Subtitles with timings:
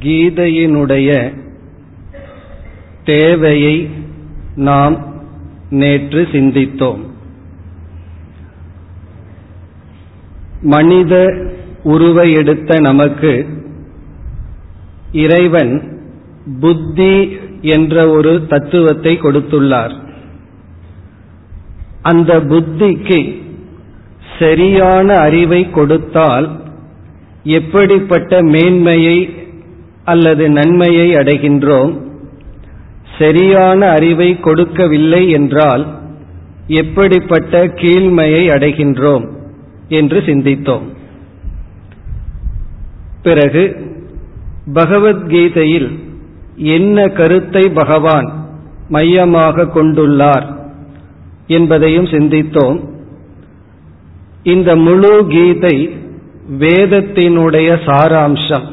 [0.00, 1.34] கீதையினுடைய
[3.04, 3.88] தேவையை
[4.54, 5.14] நாம்
[5.70, 7.00] நேற்று சிந்தித்தோம்.
[10.62, 11.14] மனித
[11.82, 13.46] உருவை எடுத்த நமக்கு
[15.12, 15.98] இறைவன்
[16.60, 19.94] புத்தி என்ற ஒரு தத்துவத்தை கொடுத்துள்ளார்.
[22.02, 23.44] அந்த புத்திக்கு
[24.38, 26.60] சரியான அறிவை கொடுத்தால்
[27.42, 29.44] எப்படிப்பட்ட மேன்மையை
[30.06, 31.92] அல்லது நன்மையை அடைகின்றோம்
[33.18, 35.84] சரியான அறிவை கொடுக்கவில்லை என்றால்
[36.66, 39.24] எப்படிப்பட்ட கீழ்மையை அடைகின்றோம்
[39.88, 40.86] என்று சிந்தித்தோம்.
[43.22, 43.62] பிறகு
[44.74, 45.88] பகவத்கீதையில்
[46.76, 48.28] என்ன கருத்தை பகவான்
[48.88, 50.46] மையமாக கொண்டுள்ளார்
[51.46, 52.78] என்பதையும் சிந்தித்தோம்.
[54.42, 55.76] இந்த முழு கீதை
[56.58, 58.66] வேதத்தினுடைய சாராம்சம்.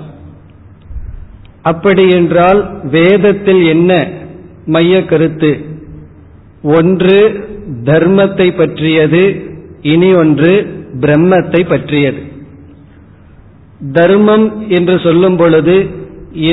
[1.63, 2.59] அப்படியென்றால்
[2.91, 3.91] வேதத்தில் என்ன
[4.65, 5.51] மைய கருத்து?
[6.77, 7.17] ஒன்று
[7.83, 9.23] தர்மத்தை பற்றியது
[9.81, 10.51] இனி ஒன்று
[10.99, 12.21] பிரம்மத்தை பற்றியது.
[13.93, 15.75] தர்மம் என்று சொல்லும் பொழுது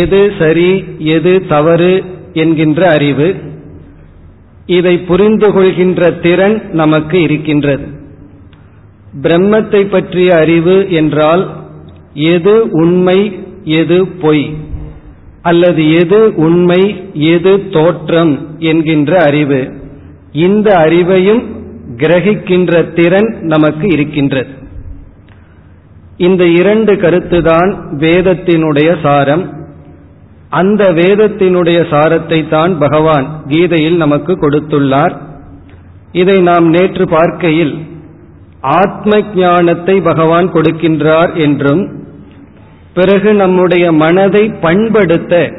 [0.01, 1.93] எது சரி எது தவறு
[2.33, 3.29] என்கின்ற அறிவு
[4.67, 7.87] இதை புரிந்து கொள்கின்ற திறன் நமக்கு இருக்கின்றது.
[9.23, 11.45] பிரம்மத்தை பற்றிய அறிவு என்றால்
[12.35, 13.19] எது உண்மை
[13.65, 14.45] எது பொய்?
[15.43, 19.73] அல்லது எது உண்மை எது தோற்றம் என்கின்ற அறிவு.
[20.33, 21.43] இந்த அறிவையும்
[21.97, 24.49] கிரகிக்கின்ற திறன் நமக்கு இருக்கின்றது.
[26.17, 29.59] இந்த இரண்டு கருத்துதான் வேதத்தினுடைய சாரம்.
[30.49, 35.17] அந்த வேதத்தினுடைய சாரத்தை தான் பகவான் கீதையில் நமக்கு கொடுத்துள்ளார்.
[36.13, 37.79] இதை நாம் நேற்று பார்க்கையில்
[38.61, 42.00] ஆத்ம ஞானத்தை பகவான் கொடுக்கின்றார் என்றும்
[42.95, 45.53] பிறகு நம்முடைய மனதை பண்படுத்த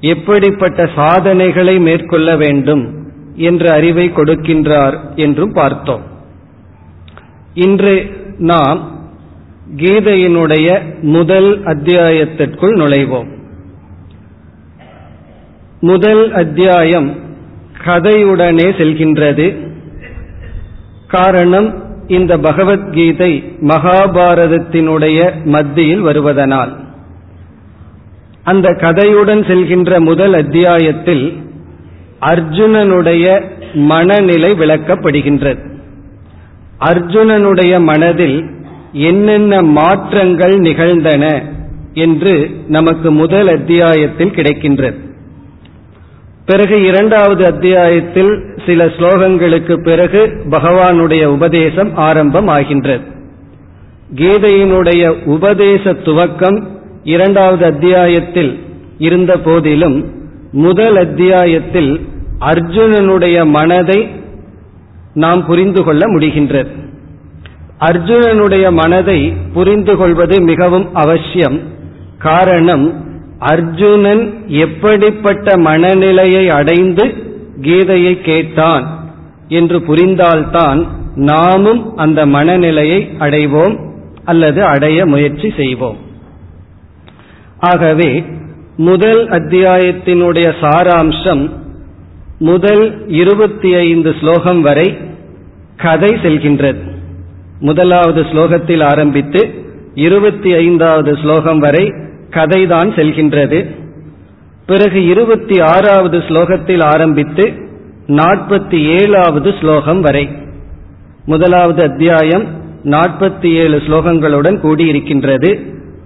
[0.00, 6.02] எப்படிப்பட்ட சாதனைகளை மேற்கொள்ள வேண்டும் என்ற அறிவை கொடுக்கின்றார் என்றும் பார்த்தோம்.
[7.54, 8.90] இன்று நாம்
[9.76, 13.28] கீதையினுடைய முதல் அத்தியாயத்திற்குள் நுழைவோம்.
[15.80, 17.16] முதல் அத்தியாயம்
[17.84, 19.70] கதையுடனே செல்கின்றது.
[21.08, 26.76] காரணம் இந்த பகவத்கீதை மகாபாரதத்தினுடைய மத்தியில் வருவதனால்.
[28.42, 31.36] அந்த கதையுடன் செல்கின்ற முதல் அத்தியாயத்தில்
[32.20, 33.42] அர்ஜுனனுடைய
[33.74, 35.70] மனநிலை விளக்கப்படுகின்றது.
[36.80, 38.50] அர்ஜுனனுடைய மனதில்
[38.92, 41.42] என்னென்ன மாற்றங்கள் நிகழ்ந்தன
[41.94, 45.11] என்று நமக்கு முதல் அத்தியாயத்தில் கிடைக்கின்றது.
[46.46, 53.04] பிறகு இரண்டாவது அத்தியாயத்தில் சில ஸ்லோகங்களுக்கு பிறகு பகவானுடைய உபதேசம் ஆரம்பம் ஆகின்றது
[54.14, 56.66] கீதையினுடைய உபதேச துவக்கம்
[57.04, 58.60] இரண்டாவது அத்தியாயத்தில்
[58.98, 60.10] இருந்த போதிலும்
[60.52, 62.06] முதல் அத்தியாயத்தில்
[62.40, 64.08] அர்ஜுனனுடைய மனதை
[65.14, 66.68] நாம் புரிந்து கொள்ள முடிகின்றது.
[67.80, 71.60] அர்ஜுனனுடைய மனதை புரிந்து கொள்வது மிகவும் அவசியம்.
[72.18, 73.11] காரணம்
[73.50, 77.04] அர்ஜுனன் எப்படிப்பட்ட மனநிலையை அடைந்து
[77.60, 78.86] கீதையை கேட்டான்
[79.48, 80.80] என்று புரிந்தால்தான்
[81.14, 83.74] நாமும் அந்த மனநிலையை அடைவோம்
[84.24, 85.98] அல்லது அடைய முயற்சி செய்வோம்.
[87.58, 88.24] ஆகவே
[88.76, 91.42] முதல் அத்தியாயத்தினுடைய சாராம்சம்
[92.38, 94.96] முதல் இருபத்தி ஐந்து ஸ்லோகம் வரை
[95.76, 96.82] கதை செல்கின்றது.
[97.60, 99.42] முதலாவது ஸ்லோகத்தில் ஆரம்பித்து
[99.94, 101.84] இருபத்தி ஐந்தாவது ஸ்லோகம் வரை
[102.32, 103.70] கதைதான் செல்கின்றது.
[104.66, 107.52] பிறகு இருபத்தி ஆறாவது ஸ்லோகத்தில் ஆரம்பித்து
[108.06, 110.28] நாற்பத்தி ஏழாவது ஸ்லோகம் வரை.
[111.24, 112.44] முதலாவது அத்தியாயம்
[112.84, 115.60] நாற்பத்தி ஏழு ஸ்லோகங்களுடன் கூடியிருக்கின்றது.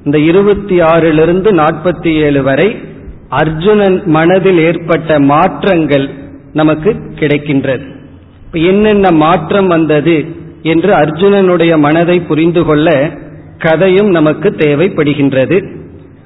[0.04, 2.76] இந்த இருபத்தி ஆறிலிருந்து நாற்பத்தி ஏழு வரை
[3.28, 6.08] அர்ஜுனன் மனதில் ஏற்பட்ட மாற்றங்கள்
[6.52, 7.84] நமக்கு கிடைக்கின்றது.
[8.52, 10.24] என்னென்ன மாற்றம் வந்தது
[10.62, 13.18] என்று அர்ஜுனனுடைய மனதை புரிந்து கொள்ள
[13.58, 15.75] கதையும் நமக்கு தேவைப்படுகின்றது.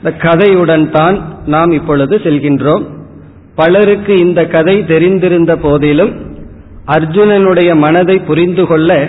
[0.02, 1.16] இந்த கதையுடன் தான்
[1.46, 2.84] நாம் இப்பொழுது செல்கின்றோம்.
[3.54, 6.12] பலருக்கு இந்த கதை தெரிந்திருந்த போதிலும்
[6.86, 9.08] அர்ஜுனனுடைய மனதை புரிந்து கொள்ள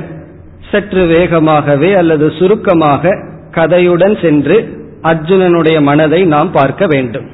[0.71, 4.57] சற்று வேகமாகவே அல்லது சுருக்கமாக கதையுடன் சென்று
[5.03, 7.25] அர்ஜுனனுடைய மனதை நாம் பார்க்க வேண்டும்.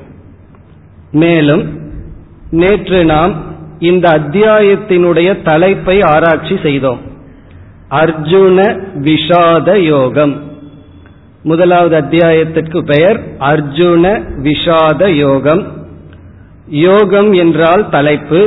[1.12, 1.63] மேலும்
[2.50, 3.33] நேற்று நாம்
[3.80, 7.00] இந்த அத்தியாயத்தினுடைய தலைப்பை ஆராய்ச்சி செய்தோம்.
[7.89, 8.59] அர்ஜுன
[9.01, 10.36] விஷாத யோகம்.
[11.48, 14.06] முதலாவது அத்தியாயத்திற்கு பெயர் அர்ஜுன
[14.44, 15.64] விஷாத யோகம்.
[16.68, 18.40] யோகம் என்றால் தலைப்பு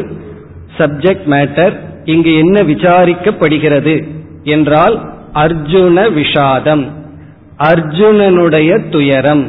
[0.78, 1.74] சப்ஜெக்ட் மேட்டர்
[2.04, 3.94] இங்கு என்ன விசாரிக்கப்படுகிறது
[4.42, 4.96] என்றால்
[5.34, 6.84] அர்ஜுன விஷாதம்
[7.70, 9.44] அர்ஜுனனுடைய துயரம்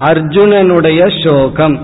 [0.00, 1.76] அர்ஜுனனுடைய சோகம்.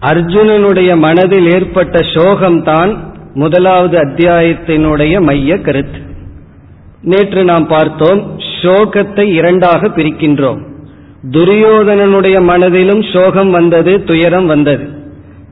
[0.00, 2.92] அர்ஜுனனுடைய மனதில் ஏற்பட்ட சோகம்தான்
[3.34, 6.00] முதலாவது அத்தியாயத்தினுடைய மைய கருத்து.
[7.02, 8.20] நேற்று நாம் பார்த்தோம்
[8.64, 10.60] சோகத்தை இரண்டாக பிரிக்கின்றோம்.
[11.30, 14.84] துரியோதனனுடைய மனதிலும் சோகம் வந்தது துயரம் வந்தது.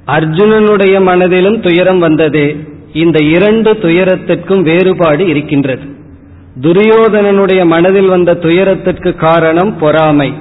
[0.06, 2.44] அர்ஜுனனுடைய மனதிலும் துயரம் வந்தது
[2.92, 5.84] இந்த இரண்டு துயரத்திற்கும் வேறுபாடு இருக்கின்றது.
[6.60, 10.32] துரியோதனனுடைய மனதில் வந்த துயரத்திற்கு காரணம் பொறாமை.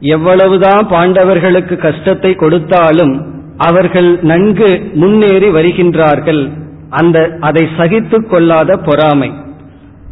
[0.00, 3.14] எவ்வளவுதான் பாண்டவர்களுக்கு கஷ்டத்தை கொடுத்தாலும்
[3.56, 6.42] அவர்கள் நன்கு முன்னேறி வருகின்றார்கள்.
[6.90, 9.30] அந்த அதை சகித்துக் கொள்ளாத பொறாமை.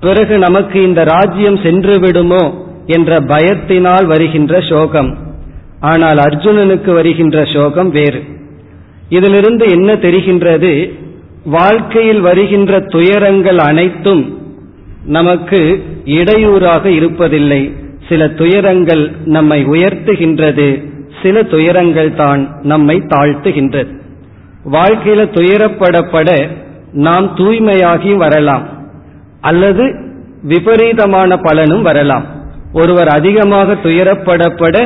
[0.01, 5.19] பிறகு நமக்கு இந்த ராஜ்யம் சென்று விடுமோ என்ற பயத்தினால் வருகின்ற சோகம்.
[5.81, 8.23] ஆனால் அர்ஜுனனுக்கு வருகின்ற சோகம் வேறு.
[9.09, 10.93] இதிலிருந்து என்ன தெரிகின்றது?
[11.45, 14.39] வாழ்க்கையில் வருகின்ற துயரங்கள் அனைத்தும்
[15.05, 17.73] நமக்கு இடையூறாக இருப்பதில்லை.
[18.09, 20.85] சில துயரங்கள் நம்மை உயர்த்துகின்றது.
[21.23, 24.01] சில துயரங்கள் தான் நம்மை தாழ்த்துகின்றது.
[24.73, 26.49] வாழ்க்கையில துயரப்படப்பட
[26.93, 28.75] நாம் தூய்மையாகி வரலாம்.
[29.51, 29.85] அல்லது
[30.43, 32.27] விபரீதமான பலனும் வரலாம்.
[32.73, 34.77] ஒருவர் அதிகமாக துயரப்படப்பட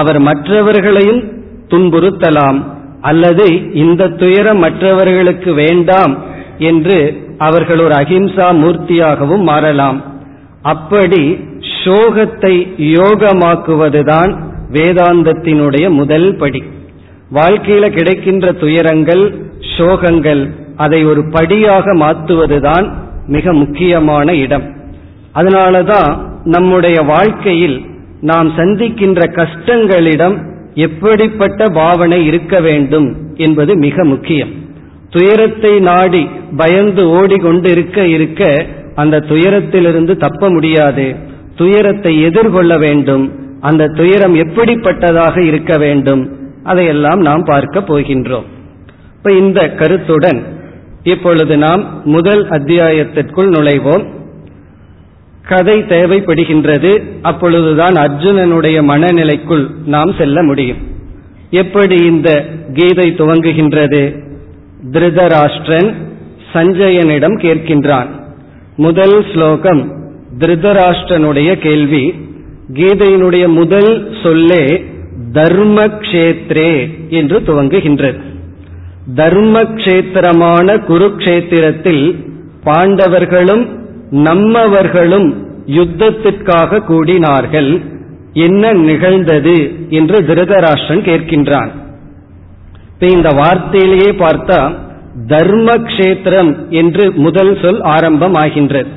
[0.00, 1.22] அவர் மற்றவர்களையும்
[1.70, 2.58] துன்புறுத்தலாம்.
[3.00, 3.46] அல்லது
[3.82, 6.14] இந்த துயரம் மற்றவர்களுக்கு வேண்டாம்
[6.70, 6.98] என்று
[7.48, 9.98] அவர்கள் ஒரு அகிம்சா மூர்த்தியாகவும் மாறலாம்.
[10.74, 11.22] அப்படி
[11.84, 12.54] சோகத்தை
[12.98, 14.32] யோகமாக்குவதுதான்
[14.72, 16.62] வேதாந்தத்தினுடைய முதல் படி.
[17.34, 19.24] வாழ்க்கையில கிடைக்கின்ற துயரங்கள்
[19.76, 20.42] சோகங்கள்
[20.76, 22.86] அதை ஒரு படியாக மாற்றுவதுதான்
[23.26, 24.74] மிக முக்கியமான இடம்.
[25.34, 27.84] அதனாலதான் நம்முடைய வாழ்க்கையில்
[28.20, 34.48] நாம் சந்திக்கின்ற கஷ்டங்களிடம் எப்படிப்பட்ட பாவனை இருக்க வேண்டும் என்பது மிக முக்கியம்.
[35.10, 41.14] துயரத்தை நாடி பயந்து ஓடிக்கொண்டு இருக்க இருக்க அந்த துயரத்திலிருந்து தப்ப முடியாது.
[41.56, 43.32] துயரத்தை எதிர்கொள்ள வேண்டும்.
[43.60, 46.36] அந்த துயரம் எப்படிப்பட்டதாக இருக்க வேண்டும்.
[46.62, 48.44] அதையெல்லாம் நாம் பார்க்க போகின்றோம்.
[49.16, 50.55] இப்ப இந்த கருத்துடன்
[51.06, 54.06] இப்பொழுது நாம் முதல் அத்தியாயத்திற்குள் நுழைவோம்.
[55.42, 57.02] கதை தேவைப்படுகின்றது.
[57.22, 60.76] அப்பொழுதுதான் அர்ஜுனனுடைய மனநிலைக்குள் நாம் செல்ல முடியும்.
[61.50, 64.20] எப்படி இந்த கீதை துவங்குகின்றது?
[64.90, 65.94] திருதராஷ்டிரன்
[66.52, 68.08] சஞ்சயனிடம் கேட்கின்றான்.
[68.76, 72.14] முதல் ஸ்லோகம் திருதராஷ்டிரனுடைய கேள்வி.
[72.72, 74.84] கீதையினுடைய முதல் சொல்லே
[75.32, 78.20] தர்மக்ஷேத்ரே என்று துவங்குகின்றது.
[79.14, 82.14] தர்மக்ஷேத்திரமான குருக்ஷேத்திரத்தில்
[82.64, 83.68] பாண்டவர்களும்
[84.10, 85.34] நம்மவர்களும்
[85.66, 87.82] யுத்தத்திற்காக கூடினார்கள்.
[88.32, 91.70] என்ன நிகழ்ந்தது என்று திருதராஷ்டிரன் கேட்கின்றான்.
[92.92, 94.76] இப்ப இந்த வார்த்தையிலேயே பார்த்தா
[95.26, 98.88] தர்ம கஷேத்திரம் என்று முதல் சொல் ஆரம்பம் ஆகின்றது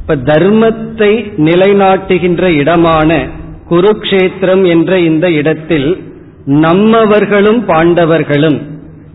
[0.00, 3.26] இப்ப தர்மத்தை நிலைநாட்டுகின்ற இடமான
[3.70, 5.96] குருக்ஷேத்திரம் என்ற இந்த இடத்தில்
[6.46, 8.70] நம்மவர்களும் பாண்டவர்களும்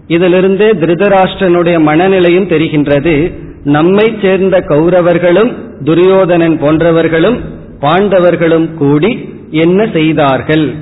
[0.07, 3.33] இதிலிருந்தே திருதராஷ்டிரனுடைய மனநிலையும் தெரிகின்றது.
[3.63, 7.39] நம்மை சேர்ந்த கௌரவர்களும் துரியோதனன் போன்றவர்களும்
[7.81, 10.74] பாண்டவர்களும் கூடி என்ன செய்தார்கள்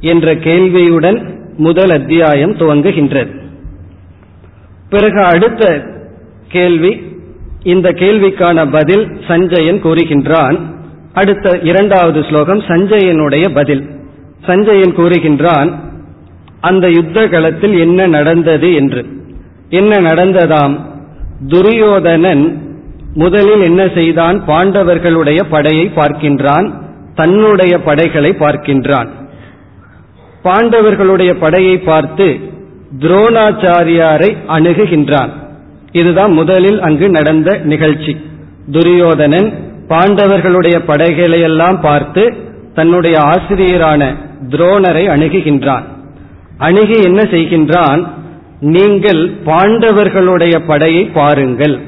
[0.00, 1.18] என்ற கேள்வியுடன்
[1.56, 3.32] முதல் அத்தியாயம் துவங்குகின்றது.
[4.88, 5.82] பிறகு அடுத்த
[6.48, 7.02] கேள்வி
[7.62, 10.60] இந்த கேள்விக்கான பதில் சஞ்சயன் கூறுகின்றான்.
[11.12, 13.82] அடுத்த இரண்டாவது ஸ்லோகம் சஞ்சயனுடைய பதில்.
[14.46, 15.70] சஞ்சயன் கூறுகின்றான்
[16.60, 19.06] அந்த யுத்த களத்தில் என்ன நடந்தது என்று.
[19.68, 20.78] என்ன நடந்ததாம்?
[21.48, 22.62] துரியோதனன்
[23.14, 24.42] முதலில் என்ன செய்தான்?
[24.46, 26.72] பாண்டவர்களுடைய படையை பார்க்கின்றான்.
[27.14, 29.08] தன்னுடைய படைகளை பார்க்கின்றான்.
[30.44, 32.38] பாண்டவர்களுடைய படையை பார்த்து
[32.98, 35.28] துரோணாச்சாரியாரை அணுகுகின்றான்.
[35.92, 38.16] இதுதான் முதலில் அங்கு நடந்த நிகழ்ச்சி.
[38.70, 39.52] துரியோதனன்
[39.88, 42.34] பாண்டவர்களுடைய படைகளையெல்லாம் பார்த்து
[42.74, 44.14] தன்னுடைய ஆசிரியரான
[44.48, 45.82] துரோணரை அணுகுகின்றான்.
[46.58, 48.06] அணுகி என்ன செய்கின்றான்?
[48.60, 51.78] நீங்கள் பாண்டவர்களுடைய படையை பாருங்கள்.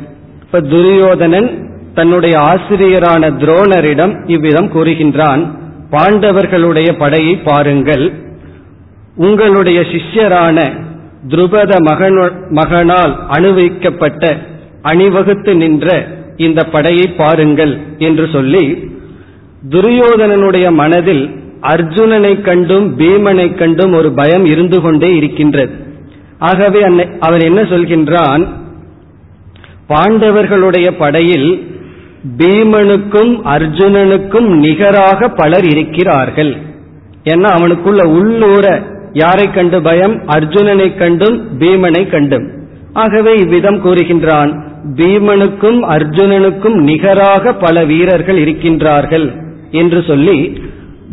[0.40, 5.42] இப்ப துரியோதனன் தன்னுடைய ஆசிரியரான துரோணரிடம் இவ்விதம் கூறுகின்றான்.
[5.90, 8.12] பாண்டவர்களுடைய படையை பாருங்கள்.
[9.16, 10.58] உங்களுடைய சிஷ்யரான
[11.28, 11.72] துருபத
[12.50, 14.36] மகனால் அணுவிக்கப்பட்ட
[14.82, 18.88] அணிவகுத்து நின்ற இந்த படையை பாருங்கள் என்று சொல்லி
[19.70, 25.72] துரியோதனனுடைய மனதில் அர்ஜுனனை கண்டும் பீமனை கண்டும் ஒரு பயம் இருந்து கொண்டே இருக்கின்றது.
[26.38, 26.82] ஆகவே
[27.20, 28.48] அவன் என்ன சொல்கின்றான்?
[29.88, 31.68] பாண்டவர்களுடைய படையில்
[32.38, 36.56] பீமனுக்கும் அர்ஜுனனுக்கும் நிகராக பலர் இருக்கிறார்கள்.
[37.24, 40.22] ஏன்னா அவனுக்குள்ள உள்ளூர யாரை கண்டு பயம்?
[40.26, 42.50] அர்ஜுனனை கண்டும் பீமனை கண்டும்.
[42.92, 49.40] ஆகவே இவ்விதம் கூறுகின்றான் பீமனுக்கும் அர்ஜுனனுக்கும் நிகராக பல வீரர்கள் இருக்கின்றார்கள்
[49.70, 50.62] என்று சொல்லி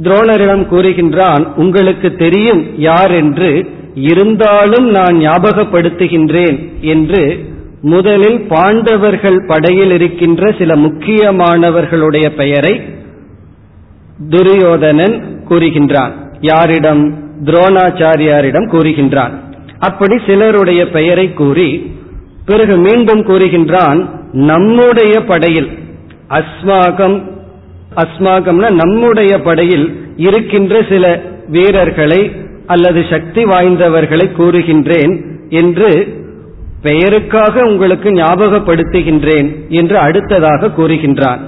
[0.04, 7.46] துரோணரிடம் கூறுகின்றான் உங்களுக்கு தெரியும் யார் என்று இருந்தாலும் நான் ஞாபகப்படுத்துகின்றேன் என்று
[7.82, 12.82] முதலில் பாண்டவர்கள் படையில் இருக்கின்ற சில முக்கியமானவர்களுடைய பெயரை
[14.30, 16.12] துரியோதனன் கூறுகின்றான்.
[16.42, 17.04] யாரிடம்?
[17.44, 19.32] துரோணாச்சாரியாரிடம் கூறுகின்றான்.
[19.80, 21.96] அப்படி சிலருடைய பெயரை கூறி
[22.46, 25.70] பிறகு மீண்டும் கூறுகின்றான் நம்முடைய படையில்
[26.30, 27.37] அஸ்மாகம்
[28.02, 29.88] அஸ்மாகம்னா நம்முடைய படையில்
[30.18, 31.06] இருக்கின்ற சில
[31.48, 32.22] வீரர்களை
[32.66, 35.14] அல்லது சக்தி வாய்ந்தவர்களை கூறுகின்றேன்
[35.50, 35.90] என்று
[36.84, 41.40] பெயருக்காக உங்களுக்கு ஞாபகப்படுத்துகின்றேன் என்று அடுத்ததாக கூறுகின்றான்.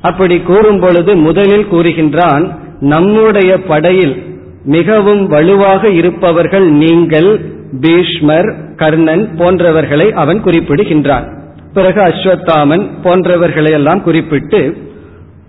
[0.00, 2.44] அப்படி கூறும் பொழுது முதலில் கூறுகின்றான்
[2.80, 4.16] நம்முடைய படையில்
[4.64, 7.30] மிகவும் வலுவாக இருப்பவர்கள் நீங்கள்
[7.80, 11.26] பீஷ்மர் கர்ணன் போன்றவர்களை அவன் குறிப்பிடுகின்றான்.
[11.72, 14.60] பிறகு அஸ்வத்தாமன் போன்றவர்களை எல்லாம் குறிப்பிட்டு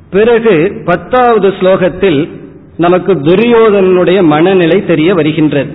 [0.10, 2.30] பிறகு பத்தாவது ஸ்லோகத்தில்
[2.78, 5.72] நமக்கு துரியோதனுடைய மனநிலை தெரிய வருகின்றது.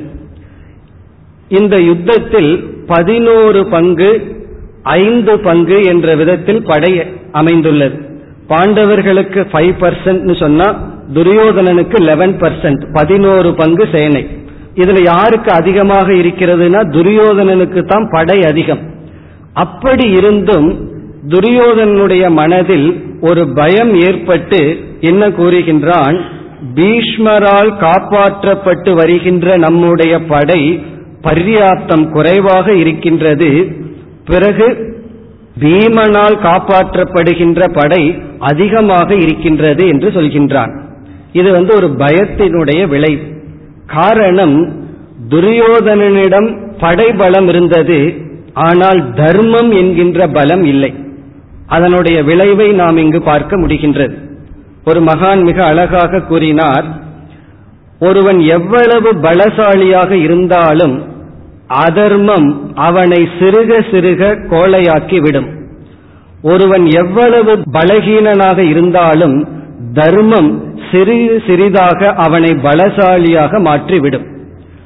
[1.48, 2.52] இந்த யுத்தத்தில்
[2.86, 4.10] பதினோரு பங்கு
[4.82, 6.92] ஐந்து பங்கு என்ற விதத்தில் படை
[7.32, 7.96] அமைந்துள்ளது.
[8.48, 10.68] பாண்டவர்களுக்கு ஃபைவ் பர்சன்ட் சொன்னா
[11.14, 14.22] துரியோதனனுக்கு லெவன் பர்சன்ட் பதினோரு பங்கு சேனை.
[14.74, 18.82] இதுல யாருக்கு அதிகமாக இருக்கிறதுனா துரியோதனனுக்கு தான் படை அதிகம்.
[19.52, 20.68] அப்படி இருந்தும்
[21.28, 22.88] துரியோதனுடைய மனதில்
[23.24, 24.60] ஒரு பயம் ஏற்பட்டு
[25.00, 26.16] என்ன கூறுகின்றான்?
[26.74, 30.62] பீஷ்மரால் காப்பாற்றப்பட்டு வருகின்ற நம்முடைய படை
[31.22, 33.50] பர்யாப்தம் குறைவாக இருக்கின்றது.
[34.26, 34.66] பிறகு
[35.60, 38.02] பீமனால் காப்பாற்றப்படுகின்ற படை
[38.38, 40.72] அதிகமாக இருக்கின்றது என்று சொல்கின்றான்.
[41.32, 43.12] இது வந்து ஒரு பயத்தினுடைய விளை.
[43.86, 44.56] காரணம்
[45.28, 47.98] துரியோதனனிடம் படைபலம் இருந்தது
[48.52, 50.92] ஆனால் தர்மம் என்கின்ற பலம் இல்லை.
[51.66, 54.14] அதனுடைய விளைவை நாம் இங்கு பார்க்க முடிகின்றது.
[54.84, 56.84] ஒரு மகான் மிக அழகாக கூறினார்
[58.00, 61.02] ஒருவன் எவ்வளவு பலசாலியாக இருந்தாலும்
[61.66, 65.46] அதர்மம் அவனை சிறுக சிறுக கோலையாக்கி விடும்
[66.42, 69.48] ஒருவன் எவ்வளவு பலகீனனாக இருந்தாலும்
[69.92, 74.26] தர்மம் சிறிது சிறிதாக அவனை பலசாலியாக மாற்றிவிடும்.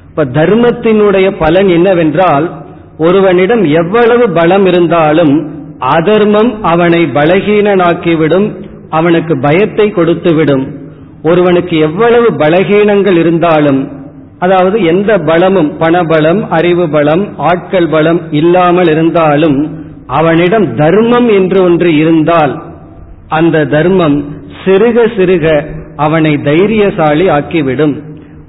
[0.09, 2.63] இப்ப தர்மத்தினுடைய பலன் என்னவென்றால்
[2.97, 8.47] ஒருவனிடம் எவ்வளவு பலம் இருந்தாலும் அதர்மம் அவனை பலகீனனாக்கிவிடும்
[8.89, 10.65] அவனுக்கு பயத்தை கொடுத்துவிடும்.
[11.23, 13.91] ஒருவனுக்கு எவ்வளவு பலகீனங்கள் இருந்தாலும்
[14.39, 19.57] அதாவது எந்த பலமும் பணபலம் அறிவு பலம் ஆட்கள் பலம் இல்லாமல் இருந்தாலும்
[20.07, 22.61] அவனிடம் தர்மம் என்று ஒன்று இருந்தால்
[23.27, 24.25] அந்த தர்மம்
[24.65, 27.95] சிறுக சிறுக அவனை தைரியசாலி ஆக்கிவிடும்.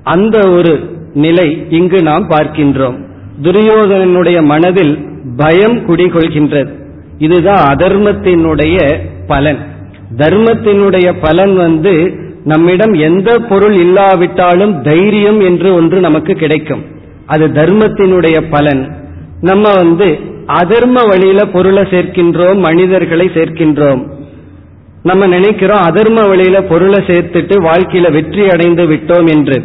[0.03, 0.81] அந்த ஒரு
[1.15, 2.99] நிலை இங்கு நாம் பார்க்கின்றோம்.
[3.43, 4.95] துரியோதனனுடைய மனதில்
[5.37, 6.80] பயம் குடிகொள்கின்றது.
[7.21, 8.77] இதுதான் அதர்மத்தினுடைய
[9.27, 9.59] பலன்.
[10.17, 11.95] தர்மத்தினுடைய பலன் வந்து
[12.45, 16.83] நம்மிடம் எந்த பொருள் இல்லாவிட்டாலும் தைரியம் என்று ஒன்று நமக்கு கிடைக்கும்.
[17.27, 18.83] அது தர்மத்தினுடைய பலன்.
[19.41, 20.09] நம்ம வந்து
[20.47, 24.03] அதர்ம வழியில பொருளை சேர்க்கின்றோம் மனிதர்களை சேர்க்கின்றோம்.
[25.03, 29.59] நம்ம நினைக்கிறோம் அதர்ம வழியில பொருளை சேர்த்துட்டு வாழ்க்கையில வெற்றி அடைந்து விட்டோம் என்று.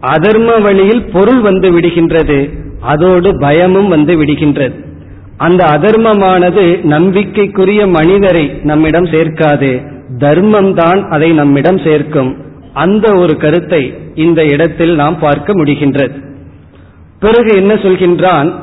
[0.00, 2.38] அதர்ம வழியில் பொருள் வந்து விடுகின்றது.
[2.80, 4.91] அதோடு பயமும் வந்து விடுகின்றது.
[5.36, 9.90] அந்த அதர்மமானது நம்பிக்கைக்குரிய மனிதரை நம்மிடம் சேர்க்காது.
[10.18, 12.36] தர்மம் தான் அதை நம்மிடம் சேர்க்கும்.
[12.72, 16.22] அந்த ஒரு கருத்தை இந்த இடத்தில் நாம் பார்க்க முடிகின்றது.
[17.20, 18.54] பிறகு என்ன சொல்கின்றான்?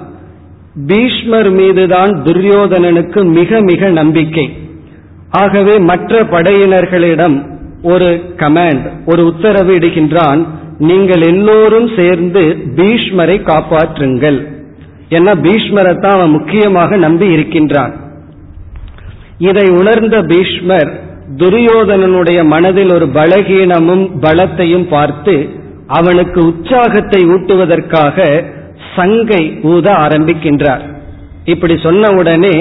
[0.88, 4.58] பீஷ்மர் மீதுதான் துரியோதனனுக்கு மிக மிக நம்பிக்கை.
[5.30, 10.48] ஆகவே மற்ற படையினர்களிடம் ஒரு கமாண்ட் ஒரு உத்தரவு இடுகின்றான்.
[10.78, 14.59] நீங்கள் எல்லோரும் சேர்ந்து பீஷ்மரை காப்பாற்றுங்கள்.
[15.18, 17.94] ஏன்னா பீஷ்மரை தான் அவன் முக்கியமாக நம்பி இருக்கின்றான்.
[19.48, 20.92] இதை உணர்ந்த பீஷ்மர்
[21.42, 25.36] துரியோதனனுடைய மனதில் ஒரு பலகீனமும் பலத்தையும் பார்த்து
[25.98, 28.18] அவனுக்கு உற்சாகத்தை ஊட்டுவதற்காக
[28.96, 30.84] சங்கை ஊத ஆரம்பிக்கின்றார்.
[31.54, 32.56] இப்படி சொன்ன உடனே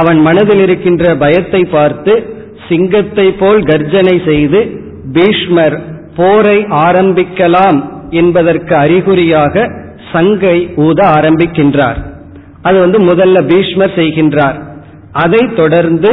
[0.00, 2.12] அவன் மனதில் இருக்கின்ற பயத்தை பார்த்து
[2.68, 4.60] சிங்கத்தை போல் கர்ஜனை செய்து
[5.16, 5.76] பீஷ்மர்
[6.18, 7.78] போரை ஆரம்பிக்கலாம்
[8.20, 9.64] என்பதற்கு அறிகுறியாக
[10.14, 10.56] சங்கை
[10.86, 11.98] ஊத ஆரம்பிக்கின்றார்.
[12.62, 14.58] அது வந்து முதல்ல பீஷ்மர் செய்கின்றார்.
[15.24, 16.10] அதை தொடர்ந்து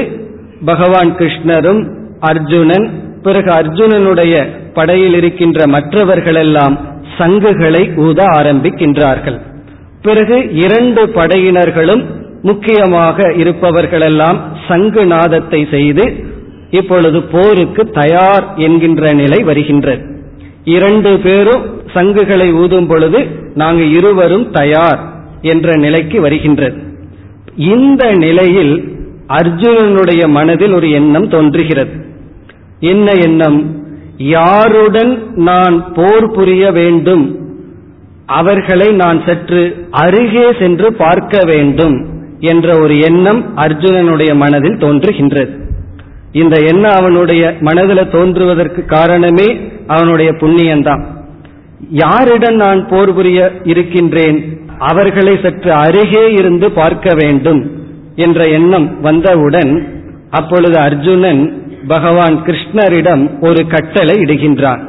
[0.65, 1.81] பகவான் கிருஷ்ணரும்
[2.29, 2.87] அர்ஜுனன்
[3.25, 4.35] பிறகு அர்ஜுனனுடைய
[4.73, 6.75] படையில் இருக்கின்ற மற்றவர்களெல்லாம்
[7.17, 9.39] சங்குகளை ஊத ஆரம்பிக்கின்றார்கள்.
[10.05, 12.03] பிறகு இரண்டு படையினர்களும்
[12.49, 16.05] முக்கியமாக இருப்பவர்களெல்லாம் சங்கு நாதத்தை செய்து
[16.79, 20.03] இப்பொழுது போருக்கு தயார் என்கின்ற நிலை வருகின்றது.
[20.75, 24.99] இரண்டு பேரும் சங்குகளை ஊதும் பொழுது நாங்கள் இருவரும் தயார்
[25.41, 26.77] என்ற நிலைக்கு வருகின்றது
[27.55, 31.91] இந்த நிலையில் அர்ஜுனனுடைய மனதில் ஒரு எண்ணம் தோன்றுகிறது.
[32.79, 33.83] என்ன எண்ணம்?
[34.17, 37.39] யாருடன் நான் போர் புரிய வேண்டும்?
[38.25, 42.05] அவர்களை நான் சற்று அருகே சென்று பார்க்க வேண்டும்
[42.39, 45.59] என்ற ஒரு எண்ணம் அர்ஜுனனுடைய மனதில் தோன்றுகின்றது.
[46.31, 51.03] இந்த எண்ணம் அவனுடைய மனதில் தோன்றுவதற்கு காரணமே அவனுடைய புண்ணியம்தான்.
[51.89, 57.71] யாரிடம் நான் போர் புரிய இருக்கின்றேன் அவர்களை சற்று அருகே இருந்து பார்க்க வேண்டும்
[58.15, 59.87] என்ற எண்ணம் வந்தவுடன்
[60.29, 64.79] அப்பொழுது அர்ஜுனன் பகவான் கிருஷ்ணரிடம் ஒரு கட்டளை இடுகின்றான்.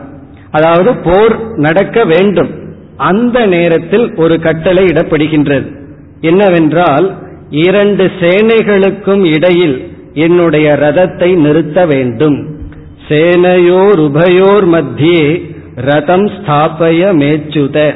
[0.50, 2.50] அதாவது போர் நடக்க வேண்டும்.
[2.96, 5.66] அந்த நேரத்தில் ஒரு கட்டளை இடப்படுகின்றது.
[6.20, 7.16] என்னவென்றால்
[7.50, 12.60] இரண்டு சேனைகளுக்கும் இடையில் என்னுடைய ரதத்தை நிறுத்த வேண்டும்.
[13.08, 17.94] சேனையோர் உபயோர் மத்தியே ரதம் ஸ்தாபய மேச்சுத.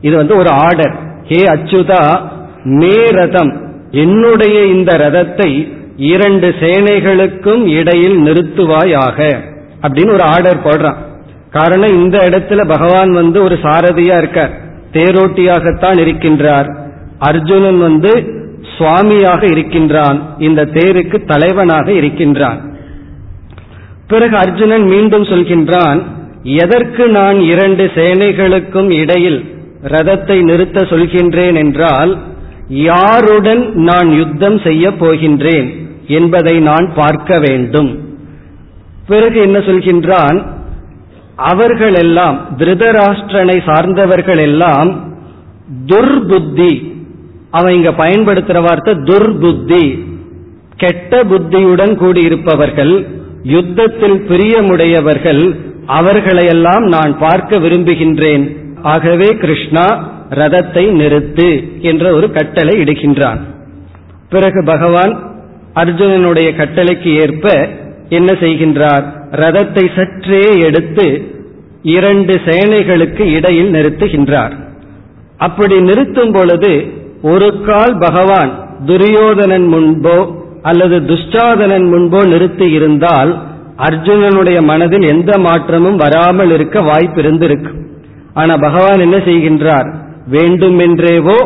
[0.00, 2.20] இது வந்து ஒரு ஆர்டர் ஹே அச்சுதா
[2.62, 3.60] மே ரதம்.
[3.90, 9.36] என்னுடைய இந்த ரதத்தை இரண்டு சேனைகளுக்கும் இடையில் நிறுத்துவாயாக.
[9.82, 10.96] அப்படின்னு ஒரு ஆர்டர் போடுறான்.
[11.50, 14.52] காரணம் இந்த இடத்துல பகவான் வந்து ஒரு சாரதியா இருக்கார்.
[14.92, 16.76] தேரோட்டியாகத்தான் இருக்கின்றார்.
[17.18, 18.32] அர்ஜுனன் வந்து
[18.78, 20.22] சுவாமியாக இருக்கின்றான்.
[20.38, 22.76] இந்த தேருக்கு தலைவனாக இருக்கின்றான்.
[24.06, 26.02] பிறகு அர்ஜுனன் மீண்டும் சொல்கின்றான்
[26.42, 32.18] எதற்கு நான் இரண்டு சேனைகளுக்கும் இடையில் ரதத்தை நிறுத்த சொல்கின்றேன் என்றால்
[32.68, 35.74] யாருடன் நான் யுத்தம் செய்ய போகின்றேன்
[36.06, 37.98] என்பதை நான் பார்க்க வேண்டும்.
[39.06, 40.44] பிறகு என்ன சொல்கின்றான்?
[41.36, 45.14] அவர்களெல்லாம் திருதராஷ்டிரனை சார்ந்தவர்கள் எல்லாம்
[45.86, 46.92] துர்புத்தி.
[47.50, 50.04] அவன் இங்க பயன்படுத்துற வார்த்தை துர்புத்தி.
[50.76, 53.06] கெட்ட புத்தியுடன் கூடியிருப்பவர்கள்
[53.42, 58.56] யுத்தத்தில் பிரியமுடையவர்கள் அவர்களையெல்லாம் நான் பார்க்க விரும்புகின்றேன்.
[58.82, 63.40] ஆகவே கிருஷ்ணா ரதத்தை நிறுத்து என்ற ஒரு கட்டளை இடுகின்றான்.
[64.28, 65.30] பிறகு பகவான்
[65.74, 67.68] அர்ஜுனனுடைய கட்டளைக்கு ஏற்ப
[68.08, 69.04] என்ன செய்கின்றார்?
[69.30, 71.22] ரதத்தை சற்றே எடுத்து
[71.82, 74.52] இரண்டு சேனைகளுக்கு இடையில் நிறுத்துகின்றார்.
[75.36, 76.86] அப்படி நிறுத்தும் பொழுது
[77.22, 83.42] ஒரு கால் பகவான் துரியோதனன் முன்போ அல்லது துஷ்டாதனன் முன்போ நிறுத்தி இருந்தால்
[83.76, 87.72] அர்ஜுனனுடைய மனதில் எந்த மாற்றமும் வராமல் இருக்க வாய்ப்பு இருந்திருக்கு
[88.34, 89.88] ஆனா பகவான் என்ன செய்கின்றார்?
[90.30, 91.38] வேண்டுமென்றேவோ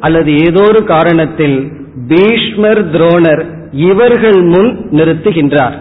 [0.00, 1.72] அல்லது ஏதோ ஒரு காரணத்தில்
[2.08, 3.42] பீஷ்மர் துரோணர்
[3.72, 5.76] இவர்கள் முன் நிறுத்துகின்றார்.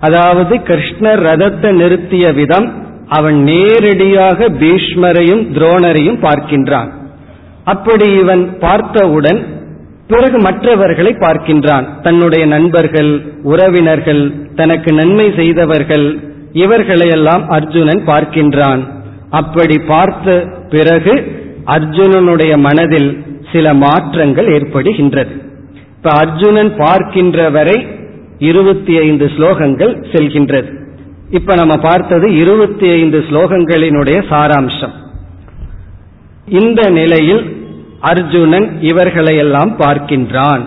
[0.00, 2.72] அதாவது கிருஷ்ணர் ரதத்தை நிறுத்திய விதம்
[3.08, 6.90] அவன் நேரடியாக பீஷ்மரையும் துரோணரையும் பார்க்கின்றான்.
[7.64, 9.51] அப்படி இவன் பார்த்தவுடன்
[10.12, 11.86] பிறகு மற்றவர்களை பார்க்கின்றான்.
[12.02, 14.22] தன்னுடைய நண்பர்கள் உறவினர்கள்
[14.54, 16.06] தனக்கு நன்மை செய்தவர்கள்
[16.64, 18.82] இவர்களையெல்லாம் அர்ஜுனன் பார்க்கின்றான்.
[19.30, 20.34] அப்படி பார்த்த
[20.70, 21.14] பிறகு
[21.66, 23.10] அர்ஜுனனுடைய மனதில்
[23.52, 25.32] சில மாற்றங்கள் ஏற்படுகின்றது.
[25.96, 27.86] இப்ப அர்ஜுனன் பார்க்கின்ற வரை
[28.38, 30.70] இருபத்தி ஐந்து ஸ்லோகங்கள் செல்கின்றது.
[31.30, 34.94] இப்ப நம்ம பார்த்தது இருபத்தி ஐந்து ஸ்லோகங்களினுடைய சாராம்சம்.
[36.60, 37.42] இந்த நிலையில்
[38.02, 40.60] அர்ஜுனன் இவர்களையெல்லாம் பார்க்கின்றான்.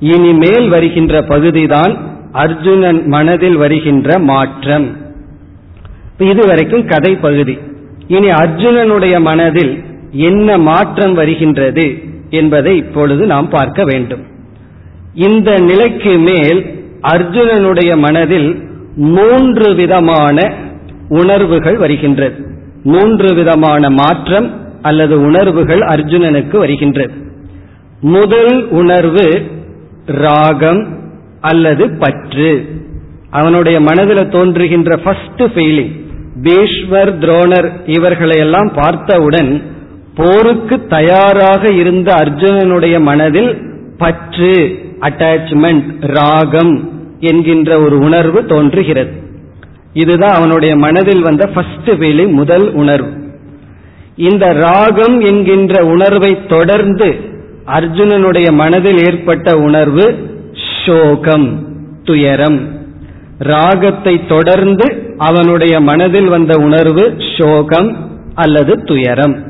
[0.00, 1.96] இனிமேல் வருகின்ற பகுதிதான்
[2.32, 4.96] அர்ஜுனன் மனதில் வருகின்ற மாற்றம்.
[6.18, 7.58] இதுவரைக்கும் கதை பகுதி.
[8.06, 11.98] இனி அர்ஜுனனுடைய மனதில் என்ன மாற்றம் வருகின்றது
[12.30, 14.22] என்பதை இப்பொழுது நாம் பார்க்க வேண்டும்.
[15.14, 16.60] இந்த நிலைக்கு மேல்
[17.14, 18.50] அர்ஜுனனுடைய மனதில்
[18.96, 20.52] மூன்று விதமான
[21.08, 22.36] உணர்வுகள் வருகின்றது.
[22.84, 27.12] மூன்று விதமான மாற்றம் அல்லது உணர்வுகள் அர்ஜுனனுக்கு வருகின்றது.
[28.00, 29.42] முதல் உணர்வு
[30.06, 30.98] ராகம்
[31.40, 32.68] அல்லது பற்று.
[33.30, 36.00] அவனுடைய மனதில் தோன்றுகின்ற ஃபர்ஸ்ட் ஃபீலிங்
[36.42, 39.62] பீஷ்வர் துரோணர் இவர்களையெல்லாம் பார்த்தவுடன்
[40.14, 43.62] போருக்கு தயாராக இருந்த அர்ஜுனனுடைய மனதில்
[43.98, 46.90] பற்று அட்டாச்மெண்ட் ராகம்
[47.20, 49.12] என்கின்ற ஒரு உணர்வு தோன்றுகிறது.
[49.92, 53.21] இதுதான் அவனுடைய மனதில் வந்த ஃபர்ஸ்ட் ஃபீலிங் முதல் உணர்வு.
[54.16, 57.14] இந்த ராகம் என்கின்ற உணர்வை தொடர்ந்து
[57.66, 60.30] அர்ஜுனனுடைய மனதில் ஏற்பட்ட உணர்வு
[60.86, 61.66] சோகம்
[62.04, 62.80] துயரம்.
[63.38, 69.44] ராகத்தை தொடர்ந்து அவனுடைய மனதில் வந்த உணர்வு சோகம் அல்லது துயரம்.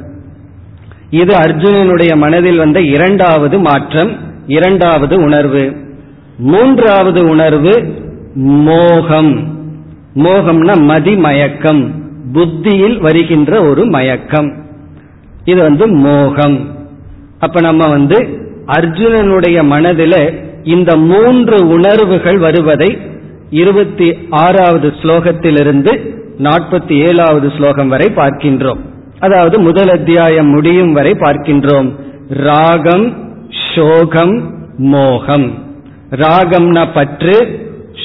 [1.11, 5.77] இது அர்ஜுனனுடைய மனதில் வந்த இரண்டாவது மாற்றம் இரண்டாவது உணர்வு.
[6.39, 7.95] மூன்றாவது உணர்வு
[8.35, 9.61] மோகம்.
[10.15, 12.02] மோகம்னா மதிமயக்கம்.
[12.33, 14.65] புத்தியில் வருகின்ற ஒரு மயக்கம்.
[15.45, 16.71] இது வந்து மோகம்.
[17.39, 18.19] அப்ப நம்ம வந்து
[18.67, 22.99] அர்ஜுனனுடைய மனதில இந்த மூன்று உணர்வுகள் வருவதை
[23.51, 28.79] இருபத்தி ஆறாவது ஸ்லோகத்திலிருந்து நாற்பத்தி ஏழாவது ஸ்லோகம் வரை பார்க்கின்றோம்.
[29.19, 31.93] அதாவது முதல் அத்தியாயம் முடியும் வரை பார்க்கின்றோம்.
[32.29, 33.17] ராகம்
[33.75, 35.55] சோகம் மோகம்.
[36.11, 37.61] ராகம்னா பற்று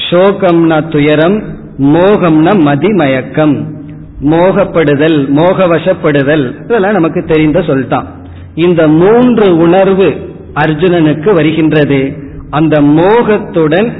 [0.10, 1.44] சோகம்னா துயரம்
[1.78, 3.77] மோகம்னா மதிமயக்கம்.
[4.22, 6.64] மோகப்படுதல் மோகவசப்படுதல்.
[6.64, 8.08] இதெல்லாம் நமக்கு தெரிந்த சொல்தான்
[8.56, 10.16] இந்த மூன்று உணர்வு
[10.54, 12.14] அர்ஜுனனுக்கு வருகின்றது.
[12.50, 13.94] அந்த மோகத்துடன்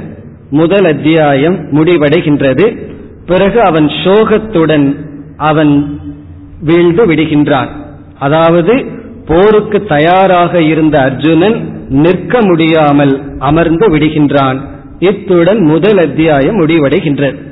[0.50, 2.78] முதல் அத்தியாயம் முடிவடைகின்றது.
[3.26, 4.96] பிறகு அவன் சோகத்துடன்
[5.36, 6.00] அவன்
[6.60, 7.68] வீழ்ந்து விடுகின்றான்.
[8.18, 8.84] அதாவது
[9.26, 14.58] போருக்கு தயாராக இருந்த அர்ஜுனன் நிற்க முடியாமல் அமர்ந்து விடுகின்றான்.
[14.98, 17.46] இத்துடன் முதல் அத்தியாயம் முடிவடைகின்றது.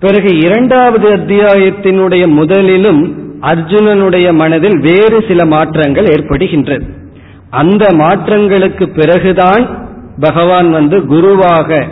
[0.00, 6.82] பிறகு இரண்டாவது அத்தியாயத்தினுடைய முதலிலும் அர்ஜுனனுடைய மனதில் வேறு சில மாற்றங்கள் ஏற்படுகின்றது.
[7.50, 9.88] அந்த மாற்றங்களுக்கு பிறகுதான்
[10.20, 11.86] பகவான் வந்து குருவாக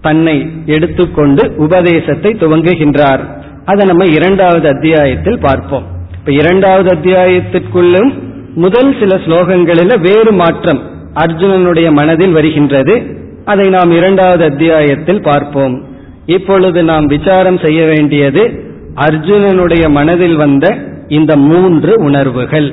[0.00, 3.20] தன்னை எடுத்துக்கொண்டு உபதேசத்தை துவங்குகின்றார்.
[3.64, 5.86] அதை நம்ம இரண்டாவது அத்தியாயத்தில் பார்ப்போம்.
[6.18, 8.12] இப்ப இரண்டாவது அத்தியாயத்திற்குள்ளும்
[8.54, 10.80] முதல் சில ஸ்லோகங்களில் வேறு மாற்றம்
[11.14, 13.02] அர்ஜுனனுடைய மனதில் வருகின்றது.
[13.44, 15.87] அதை நாம் இரண்டாவது அத்தியாயத்தில் பார்ப்போம்.
[16.28, 18.64] இப்பொழுது நாம் விசாரம் செய்ய வேண்டியது
[18.94, 22.72] அர்ஜுனனுடைய மனதில் வந்த இந்த மூன்று உணர்வுகள்.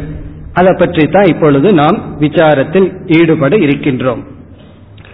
[0.54, 4.24] அதை பற்றி தான் இப்பொழுது நாம் விசாரத்தில் ஈடுபட இருக்கின்றோம்.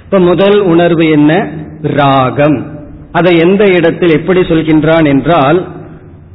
[0.04, 1.50] இப்ப முதல் உணர்வு என்ன?
[1.82, 2.80] ராகம்.
[3.12, 5.68] அதை எந்த இடத்தில் எப்படி சொல்கின்றான் என்றால்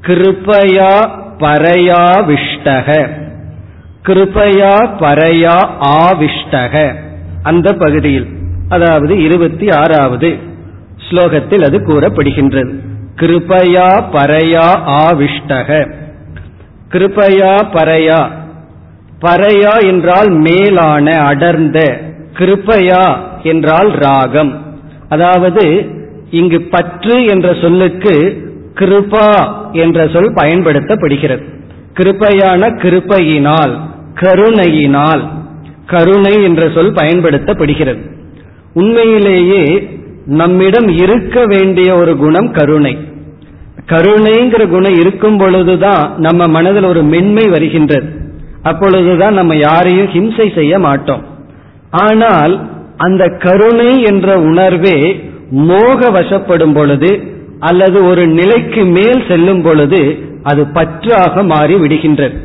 [0.03, 3.09] கிருப்பயா பரையா விஷ்டக.
[4.03, 6.95] கிருப்பையா பரையா ஆவிஷ்டக.
[7.43, 8.27] அந்த பகுதியில்.
[8.69, 10.55] அதாவது இருபத்தி ஆறாவது.
[11.11, 12.75] ஸ்லோகத்தில் அது கூறப்படுகின்றது.
[13.17, 15.93] கிருபையா பரையா ஆவிஷ்டக.
[16.93, 18.31] கிருபையா பரையா.
[19.21, 22.01] பரையா என்றால் மேலான அடர்ந்த.
[22.33, 24.77] கிருபையா என்றால் ராகம்.
[25.09, 25.87] அதாவது
[26.31, 31.45] இங்கு பற்று என்ற சொல்லுக்கு கிருபா என்ற சொல் பயன்படுத்தப்படுகிறது.
[31.95, 33.81] கிருபையான கிருப்பையினால்
[34.15, 35.29] கருணையினால்
[35.87, 38.11] கருணை என்ற சொல் பயன்படுத்தப்படுகிறது.
[38.75, 39.96] உண்மையிலேயே
[40.27, 42.99] நம்மிடம் இருக்க வேண்டிய ஒரு குணம் கருணை.
[43.87, 48.07] கருணைங்கிற குணம் இருக்கும் பொழுதுதான் நம்ம மனதில் ஒரு மென்மை வருகின்றது.
[48.63, 51.25] அப்பொழுதுதான் நம்ம யாரையும் ஹிம்சை செய்ய மாட்டோம்.
[51.91, 57.21] ஆனால் அந்த கருணை என்ற உணர்வே மோக வசப்படும் பொழுது
[57.59, 62.37] அல்லது ஒரு நிலைக்கு மேல் செல்லும் பொழுது அது பற்றாக மாறி விடுகின்றது.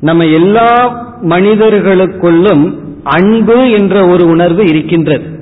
[0.00, 5.37] நம்ம எல்லா மனிதர்களுக்குள்ளும் அன்பு என்ற ஒரு உணர்வு இருக்கின்றது.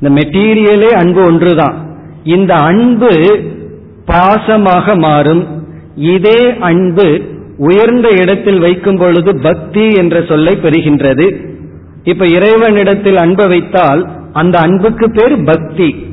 [0.00, 1.76] இந்த மெட்டீரியலே அன்பு ஒன்றுதான்.
[2.24, 3.10] இந்த அன்பு
[4.06, 5.42] பாசமாக மாறும்.
[5.94, 7.20] இதே அன்பு
[7.58, 11.26] உயர்ந்த இடத்தில் வைக்கும் பொழுது பக்தி என்ற சொல்லை பெறுகின்றது.
[12.04, 16.06] இப்ப இறைவனிடத்தில் அன்பை வைத்தால் அந்த அன்புக்கு பேர் பக்தி.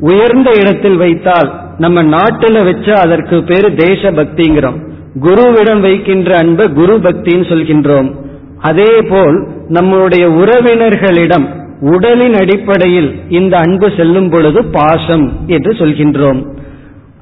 [0.00, 4.78] உயர்ந்த இடத்தில் வைத்தால் நம்ம நாட்டில் வச்சா அதற்கு பேரு தேச பக்திங்கிறோம்
[5.20, 8.14] குருவிடம் வைக்கின்ற அன்பு குரு பக்தின்னு சொல்கின்றோம்.
[8.60, 11.46] அதே போல் நம்முடைய உறவினர்களிடம்
[11.80, 16.46] உடலின் அடிப்படையில் இந்த அன்பு செல்லும் பொழுது பாசம் என்று சொல்கின்றோம்.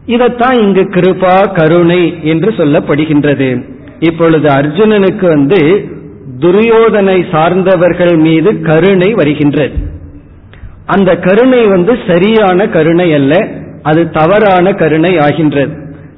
[0.06, 3.64] இதைத்தான் இங்கு கிருபா கருணை என்று சொல்லப்படுகின்றது.
[3.98, 5.88] இப்பொழுது அர்ஜுனனுக்கு வந்து
[6.40, 9.72] துரியோதனை சார்ந்தவர்கள் மீது கருணை வருகின்றது.
[10.86, 13.48] அந்த கருணை வந்து சரியான கருணை அல்ல
[13.82, 15.72] அது தவறான கருணை ஆகின்றது.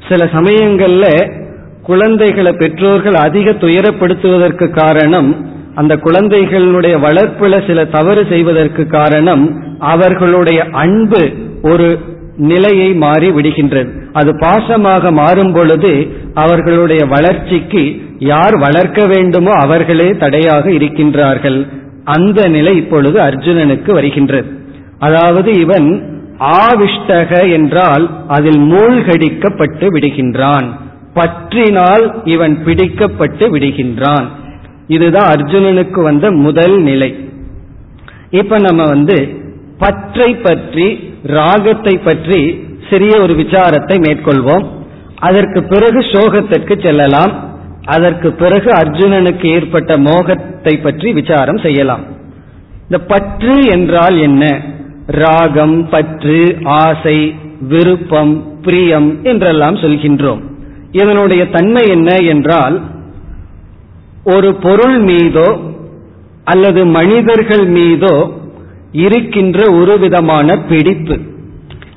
[0.09, 1.35] சில சமயங்கள்ல
[1.83, 5.47] குழந்தைகளை பெற்றோர்கள் அதிக துயரப்படுத்துவதற்கு காரணம்
[5.81, 9.45] அந்த குழந்தைகளுடைய வளர்ப்புல சில தவறு செய்வதற்கு காரணம்
[9.93, 11.23] அவர்களுடைய அன்பு
[11.63, 11.89] ஒரு
[12.51, 13.91] நிலையை மாறி விடுகின்றது.
[14.13, 15.93] அது பாசமாக மாறும் பொழுது
[16.35, 17.85] அவர்களுடைய வளர்ச்சிக்கு
[18.19, 21.59] யார் வளர்க்க வேண்டுமோ அவர்களே தடையாக இருக்கின்றார்கள்.
[22.05, 24.49] அந்த நிலை இப்பொழுது அர்ஜுனனுக்கு வருகின்றது.
[24.99, 25.89] அதாவது இவன்
[26.63, 30.67] ஆவிஷ்டக என்றால் அதில் மூழ்கடிக்கப்பட்டு விடுகின்றான்.
[31.15, 34.27] பற்றினால் இவன் பிடிக்கப்பட்டு விடுகின்றான்.
[34.89, 37.11] இதுதான் அர்ஜுனனுக்கு வந்த முதல் நிலை.
[38.31, 39.17] இப்ப நம்ம வந்து
[39.79, 40.87] பற்றை பற்றி
[41.23, 42.41] ராகத்தை பற்றி
[42.91, 44.65] சிறிய ஒரு விசாரத்தை மேற்கொள்வோம்.
[45.19, 47.33] அதற்கு பிறகு சோகத்திற்கு செல்லலாம்.
[47.85, 52.05] அதற்கு பிறகு அர்ஜுனனுக்கு ஏற்பட்ட மோகத்தை பற்றி விசாரம் செய்யலாம்.
[52.83, 54.45] இந்த பற்று என்றால் என்ன?
[55.07, 57.19] ராகம் பற்று ஆசை
[57.69, 60.43] விருப்பம் பிரியம் என்றெல்லாம் சொல்கின்றோம்.
[60.93, 62.77] இதனுடைய தன்மை என்ன என்றால்
[64.35, 65.49] ஒரு பொருள் மீதோ
[66.45, 68.15] அல்லது மனிதர்கள் மீதோ
[68.93, 71.17] இருக்கின்ற ஒரு விதமான பிடிப்பு.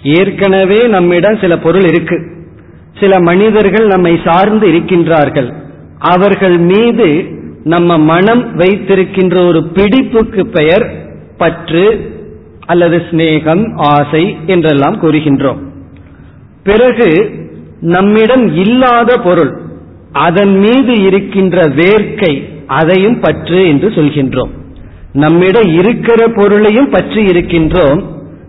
[0.04, 2.18] ஏற்கனவே நம்மிடம் சில பொருள் இருக்கு.
[3.00, 5.50] சில மனிதர்கள் நம்மை சார்ந்து இருக்கின்றார்கள்.
[6.00, 7.08] அவர்கள் மீது
[7.64, 10.86] நம்ம மனம் வைத்திருக்கின்ற ஒரு பிடிப்புக்கு பெயர்
[11.38, 11.86] பற்று
[12.66, 15.62] அல்லது சிநேகம் ஆசை என்றெல்லாம் கூறுகின்றோம்.
[16.64, 17.10] பிறகு
[17.82, 19.52] நம்மிடம் இல்லாத பொருள்
[20.12, 24.50] அதன் மீது இருக்கின்ற வேர்க்கை அதையும் பற்று என்று சொல்கின்றோம்.
[25.14, 28.06] நம்மிடம் இருக்கிற பொருளையும் பற்றி இருக்கின்றோம்.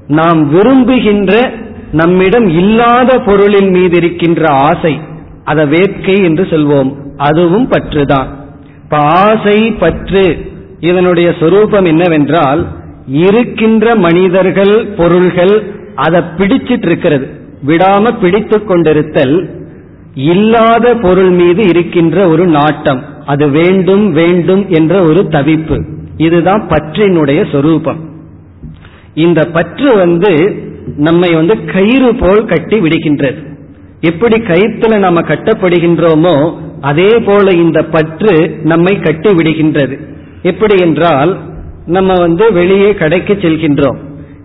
[0.07, 1.53] நாம் விரும்புகின்ற
[1.93, 5.01] நம்மிடம் இல்லாத பொருளின் மீது இருக்கின்ற ஆசை
[5.45, 6.95] அதை வேட்கை என்று சொல்வோம்.
[7.17, 8.27] அதுவும் பற்றுதான்.
[8.83, 10.39] இப்ப ஆசை பற்று
[10.81, 12.67] இதனுடைய சொரூபம் என்னவென்றால்
[13.07, 17.31] இருக்கின்ற மனிதர்கள் பொருள்கள் அதை பிடிச்சிட்டு இருக்கிறது
[17.67, 19.51] விடாம பிடித்து கொண்டிருத்தல்
[20.15, 23.05] இல்லாத பொருள் மீது இருக்கின்ற ஒரு நாட்டம்.
[23.27, 25.85] அது வேண்டும் வேண்டும் என்ற ஒரு தவிப்பு.
[26.17, 28.09] இதுதான் பற்றினுடைய சொரூபம்.
[29.15, 30.55] இந்த பற்று வந்து
[30.97, 33.49] நம்மை வந்து கயிறு போல் கட்டி விடுகின்றது.
[34.01, 40.01] எப்படி கயிற்றுல நம்ம கட்டப்படுகின்றோமோ அதே போல இந்த பற்று நம்மை கட்டி விடுகின்றது.
[40.43, 41.39] எப்படி என்றால்
[41.87, 43.97] நம்ம வந்து வெளியே கடைக்கு செல்கின்றோம்.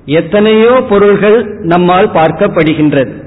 [0.05, 3.24] எத்தனையோ பொருள்கள் நம்மால் பார்க்கப்படுகின்றது.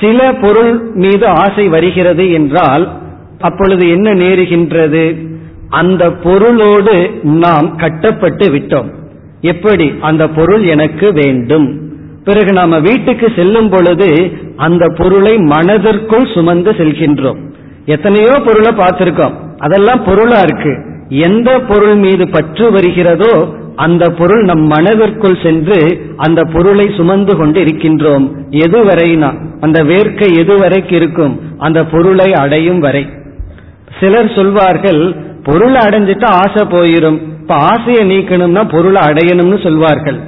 [0.00, 2.92] சில பொருள் மீது ஆசை வருகிறது என்றால்
[3.40, 5.26] அப்பொழுது என்ன நேருகின்றது?
[5.68, 8.92] அந்த பொருளோடு நாம் கட்டப்பட்டு விட்டோம்.
[9.40, 9.94] எப்படி?
[10.00, 11.80] அந்த பொருள் எனக்கு வேண்டும்.
[12.24, 17.38] பிறகு நாம வீட்டுக்கு செல்லும் பொழுது அந்த பொருளை மனதிற்குள் சுமந்து செல்கின்றோம்.
[17.86, 19.34] எத்தனையோ பொருளை பார்த்திருக்கோம்.
[19.58, 20.84] அதெல்லாம் பொருளா இருக்கு.
[21.08, 25.78] எந்த பொருள் மீது பற்று வருகிறதோ அந்த பொருள் நம் மனதிற்குள் சென்று
[26.16, 28.26] அந்த பொருளை சுமந்து கொண்டு இருக்கின்றோம்.
[28.50, 31.40] எதுவரைனா அந்த வேர்க்கை எதுவரைக்கு இருக்கும்?
[31.58, 33.06] அந்த பொருளை அடையும் வரை.
[34.00, 37.20] சிலர் சொல்வார்கள் பொருளை அடைஞ்சிட்டா ஆசை போயிரும்.
[37.40, 40.18] இப்ப ஆசையை நீக்கணும்னா பொருளை அடையணும்னு சொல்வார்கள்.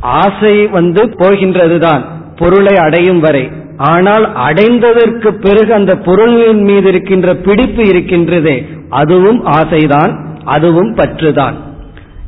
[0.00, 2.04] ஆசை வந்து போகின்றதுதான்
[2.36, 3.50] பொருளை அடையும் வரை.
[3.76, 8.56] ஆனால் அடைந்ததற்கு பிறகு அந்த பொருளின் மீது இருக்கின்ற பிடிப்பு இருக்கின்றதே
[8.88, 10.12] அதுவும் ஆசைதான்
[10.44, 11.54] அதுவும் பற்றுதான்.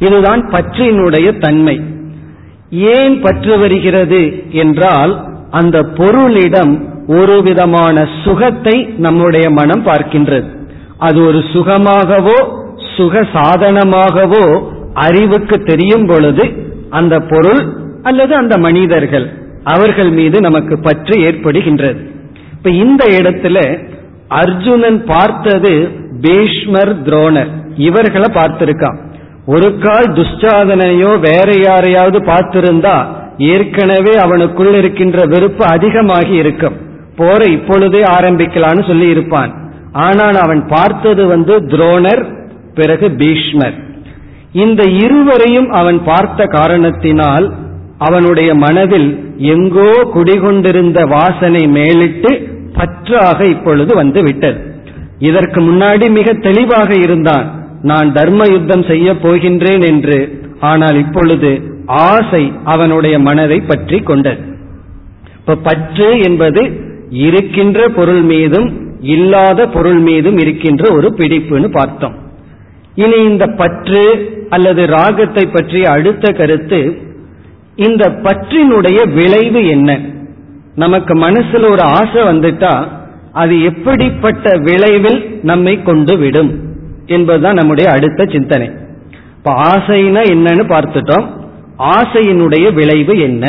[0.07, 1.77] இதுதான் பற்றினுடைய தன்மை.
[2.97, 4.23] ஏன் பற்று வருகிறது
[4.63, 5.13] என்றால்
[5.51, 6.73] அந்த பொருளிடம்
[7.17, 10.49] ஒரு விதமான சுகத்தை நம்முடைய மனம் பார்க்கின்றது.
[10.99, 12.39] அது ஒரு சுகமாகவோ
[12.97, 14.45] சுக சாதனமாகவோ
[15.07, 16.45] அறிவுக்கு தெரியும் பொழுது
[16.91, 17.63] அந்த பொருள்
[18.03, 19.27] அல்லது அந்த மனிதர்கள்
[19.65, 22.01] அவர்கள் மீது நமக்கு பற்று ஏற்படுகின்றது.
[22.57, 23.59] இப்ப இந்த இடத்துல
[24.41, 25.73] அர்ஜுனன் பார்த்தது
[26.21, 27.51] பீஷ்மர் துரோணர்.
[27.89, 28.99] இவர்களை பார்த்திருக்கான்.
[29.47, 36.77] ஒரு கால் துஷ்டாதனையோ வேற யாரையாவது பார்த்திருந்தா ஏற்கனவே அவனுக்குள் இருக்கின்ற வெறுப்பு அதிகமாகி இருக்கும்.
[37.17, 39.53] போற இப்பொழுதே ஆரம்பிக்கலான்னு சொல்லி இருப்பான்
[39.93, 42.23] ஆனால் அவன் பார்த்தது வந்து துரோணர்
[42.75, 43.75] பிறகு பீஷ்மர்.
[44.53, 47.55] இந்த இருவரையும் அவன் பார்த்த காரணத்தினால்
[47.99, 54.61] அவனுடைய மனதில் எங்கோ குடிகொண்டிருந்த வாசனை மேலிட்டு பற்றாக இப்பொழுது வந்து விட்டது.
[55.19, 57.62] இதற்கு முன்னாடி மிக தெளிவாக இருந்தான்.
[57.83, 60.41] நான் தர்ம யுத்தம் செய்ய போகின்றேன் என்று.
[60.61, 61.51] ஆனால் இப்பொழுது
[61.87, 64.43] ஆசை அவனுடைய மனதை பற்றி கொண்டது.
[65.37, 66.63] இப்ப பற்று என்பது
[67.11, 68.69] இருக்கின்ற பொருள் மீதும்
[69.01, 72.15] இல்லாத பொருள் மீதும் இருக்கின்ற ஒரு பிடிப்புன்னு பார்த்தோம்.
[72.95, 74.05] இனி இந்த பற்று
[74.49, 76.81] அல்லது ராகத்தை பற்றிய அடுத்த கருத்து
[77.77, 80.01] இந்த பற்றினுடைய விளைவு என்ன?
[80.75, 82.87] நமக்கு மனசுல ஒரு ஆசை வந்துட்டா
[83.33, 86.72] அது எப்படிப்பட்ட விளைவில் நம்மை கொண்டு விடும்?
[87.13, 88.69] என்பதுதான் நம்முடைய அடுத்த சிந்தனை.
[89.37, 91.27] இப்ப ஆசைனா என்னன்னு பார்த்துட்டோம்.
[91.93, 93.45] ஆசையினுடைய விளைவு என்ன?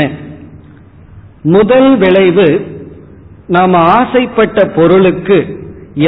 [1.56, 2.47] முதல் விளைவு
[3.47, 5.38] நாம் ஆசைப்பட்ட பொருளுக்கு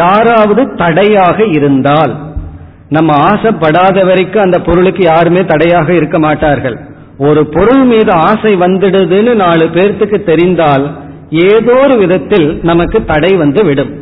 [0.02, 2.14] யாராவது தடையாக இருந்தால்
[2.90, 6.78] நம்ம ஆசைப்படாத வரைக்கும் அந்த பொருளுக்கு யாருமே தடையாக இருக்க மாட்டார்கள்.
[7.18, 10.86] ஒரு பொருள் மீது ஆசை வந்துடுதுன்னு நாலு பேர்த்துக்கு தெரிந்தால்
[11.48, 13.94] ஏதோ ஒரு விதத்தில் நமக்கு தடை வந்து விடும்.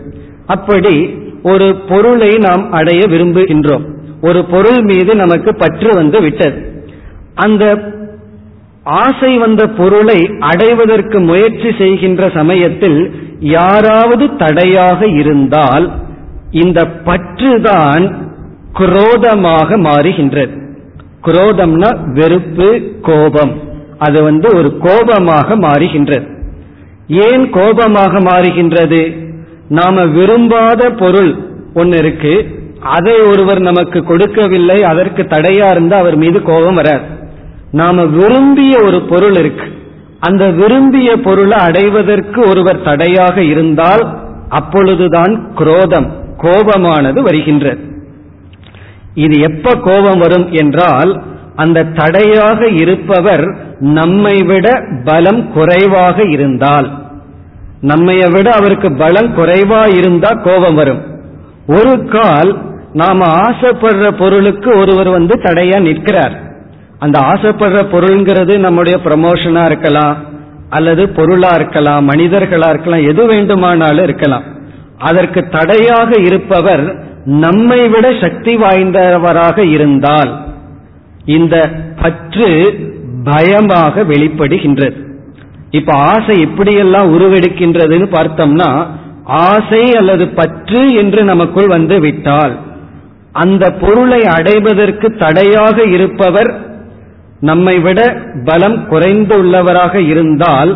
[0.45, 0.95] அப்படி
[1.43, 3.85] ஒரு பொருளை நாம் அடைய விரும்புகின்றோம்.
[4.21, 6.85] ஒரு பொருள் மீது நமக்கு பற்று வந்து விட்டது.
[7.35, 7.91] அந்த
[8.83, 15.91] ஆசை வந்த பொருளை அடைவதற்கு முயற்சி செய்கின்ற சமயத்தில் யாராவது தடையாக இருந்தால்
[16.51, 18.13] இந்த பற்றுதான்
[18.73, 20.61] குரோதமாக மாறுகின்றது.
[21.23, 23.61] குரோதம்னா வெறுப்பு கோபம்.
[23.97, 26.27] அது வந்து ஒரு கோபமாக மாறுகின்றது.
[27.07, 29.01] ஏன் கோபமாக மாறுகின்றது?
[29.69, 31.37] நாம விரும்பாத பொருள்
[31.73, 32.61] ஒன்னு இருக்கு.
[32.81, 37.01] அதை ஒருவர் நமக்கு கொடுக்கவில்லை அதற்கு தடையா இருந்தா அவர் மீது கோபம் வராது.
[37.71, 39.71] நாம விரும்பிய ஒரு பொருள் இருக்கு.
[40.19, 44.17] அந்த விரும்பிய பொருளை அடைவதற்கு ஒருவர் தடையாக இருந்தால்
[44.49, 47.79] அப்பொழுதுதான் குரோதம் கோபமானது வருகின்றது.
[49.13, 51.23] இது எப்ப கோபம் வரும் என்றால்
[51.55, 57.02] அந்த தடையாக இருப்பவர் நம்மை விட பலம் குறைவாக இருந்தால்.
[57.83, 61.01] நம்மைய விட அவருக்கு பலம் குறைவா இருந்தா கோபம் வரும்.
[61.67, 62.61] ஒரு கால்
[62.93, 66.41] நாம ஆசைப்படுற பொருளுக்கு ஒருவர் வந்து தடையா நிற்கிறார்.
[66.99, 70.17] அந்த ஆசைப்படுற பொருள்ங்கிறது நம்முடைய ப்ரமோஷனா இருக்கலாம்
[70.69, 74.43] அல்லது பொருளா இருக்கலாம் மனிதர்களா இருக்கலாம் எது வேண்டுமானாலும் இருக்கலாம்.
[74.97, 80.31] அதற்கு தடையாக இருப்பவர் நம்மை விட சக்தி வாய்ந்தவராக இருந்தால்
[81.25, 81.69] இந்த
[82.01, 82.49] பற்று
[83.23, 85.12] பயமாக வெளிப்படுகின்றது.
[85.73, 88.69] இப்ப ஆசை எப்படியெல்லாம் உருவெடுக்கின்றதுன்னு பார்த்தோம்னா
[89.47, 92.53] ஆசை அல்லது பற்று என்று நமக்குள் வந்து விட்டால்
[93.33, 96.51] அந்த பொருளை அடைவதற்கு தடையாக இருப்பவர்
[97.39, 97.99] நம்மை விட
[98.45, 100.71] பலம் குறைந்து உள்ளவராக இருந்தால்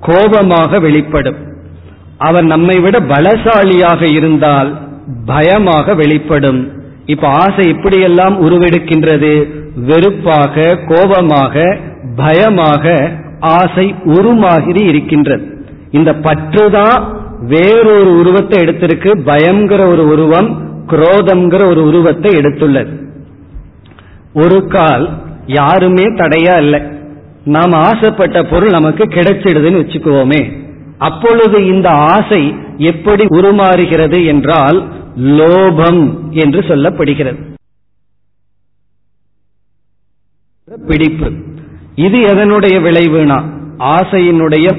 [0.00, 1.38] கோபமாக வெளிப்படும்.
[2.18, 4.70] அவர் நம்மை விட பலசாலியாக இருந்தால்
[5.26, 6.60] பயமாக வெளிப்படும்.
[7.06, 9.32] இப்ப ஆசை எப்படியெல்லாம் உருவெடுக்கின்றது
[9.86, 11.64] வெறுப்பாக கோபமாக
[12.16, 12.84] பயமாக
[13.44, 15.66] ஆசை உருமாகிறி இருக்கின்றது.
[15.90, 19.10] இந்த பற்றுதான் வேறொரு உருவத்தை எடுத்திருக்கு.
[19.26, 20.48] பயங்கிற ஒரு உருவம்
[20.86, 23.02] குரோதம்ங்கிற ஒரு உருவத்தை எடுத்துள்ளது.
[24.34, 26.80] ஒரு கால் யாருமே தடையா இல்லை.
[27.44, 30.42] நாம் ஆசைப்பட்ட பொருள் நமக்கு கிடைச்சிடுதுன்னு வச்சுக்குவோமே.
[30.98, 34.78] அப்பொழுது இந்த ஆசை எப்படி உருமாறுகிறது என்றால்
[35.18, 37.52] லோபம் என்று சொல்லப்படுகிறது.
[40.86, 41.32] பிடிப்பு.
[41.94, 43.42] இது எதனுடைய விளைவுனா?
[43.78, 44.76] ஆசையினுடைய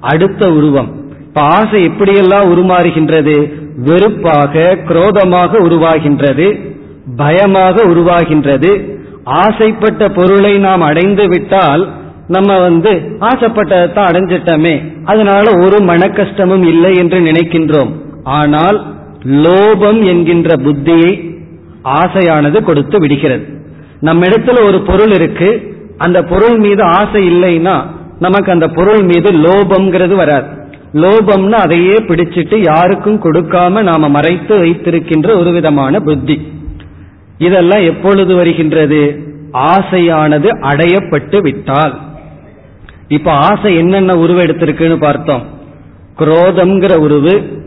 [0.00, 1.10] அடுத்த உருவம்.
[1.20, 3.52] இப்ப ஆசை எப்படியெல்லாம் உருமாறுகின்றது?
[3.76, 6.76] வெறுப்பாக குரோதமாக உருவாகின்றது
[7.16, 8.98] பயமாக உருவாகின்றது.
[9.24, 11.88] ஆசைப்பட்ட பொருளை நாம் அடைந்து விட்டால்
[12.28, 15.02] நம்ம வந்து ஆசைப்பட்டதான் அடைஞ்சிட்டமே.
[15.04, 17.92] அதனால ஒரு மன கஷ்டமும் இல்லை என்று நினைக்கின்றோம்.
[18.24, 21.36] ஆனால் லோபம் என்கின்ற புத்தியை
[21.84, 23.44] ஆசையானது கொடுத்து விடுகிறது.
[24.00, 25.76] நம்ம இடத்துல ஒரு பொருள் இருக்கு.
[25.98, 27.86] அந்த பொருள் மீது ஆசை இல்லைன்னா
[28.18, 30.46] நமக்கு அந்த பொருள் மீது லோபம்ங்கிறது வராது.
[30.94, 36.52] லோபம்னு அதையே பிடிச்சிட்டு யாருக்கும் கொடுக்காம நாம மறைத்து வைத்திருக்கின்ற ஒரு விதமான புத்தி.
[37.38, 39.22] இதெல்லாம் எப்பொழுது வருகின்றது?
[39.52, 41.98] ஆசையானது அடையப்பட்டு விட்டால்.
[43.08, 45.42] இப்ப ஆசை என்னென்ன உருவம் எடுத்திருக்குன்னு பார்த்தோம்.
[46.18, 47.64] குரோதம்ங்கிற உருவு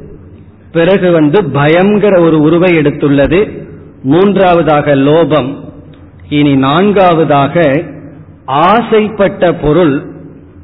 [0.72, 3.68] பிறகு வந்து பயம்ங்கிற ஒரு உருவை எடுத்துள்ளது.
[4.04, 5.56] மூன்றாவதாக லோபம்.
[6.30, 7.84] இனி நான்காவதாக
[8.46, 10.06] ஆசைப்பட்ட பொருள்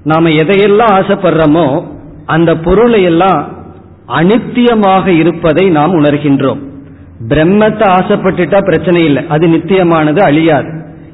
[0.04, 1.84] நாம எதையெல்லாம் ஆசைப்படுறோமோ
[2.26, 3.48] அந்த பொருளை எல்லாம்
[4.08, 6.60] அனித்தியமாக இருப்பதை நாம் உணர்கின்றோம்.
[7.28, 10.68] பிரம்மத்தை ஆசைப்பட்டுட்டா பிரச்சனை இல்லை அது நித்தியமானது அழியாது.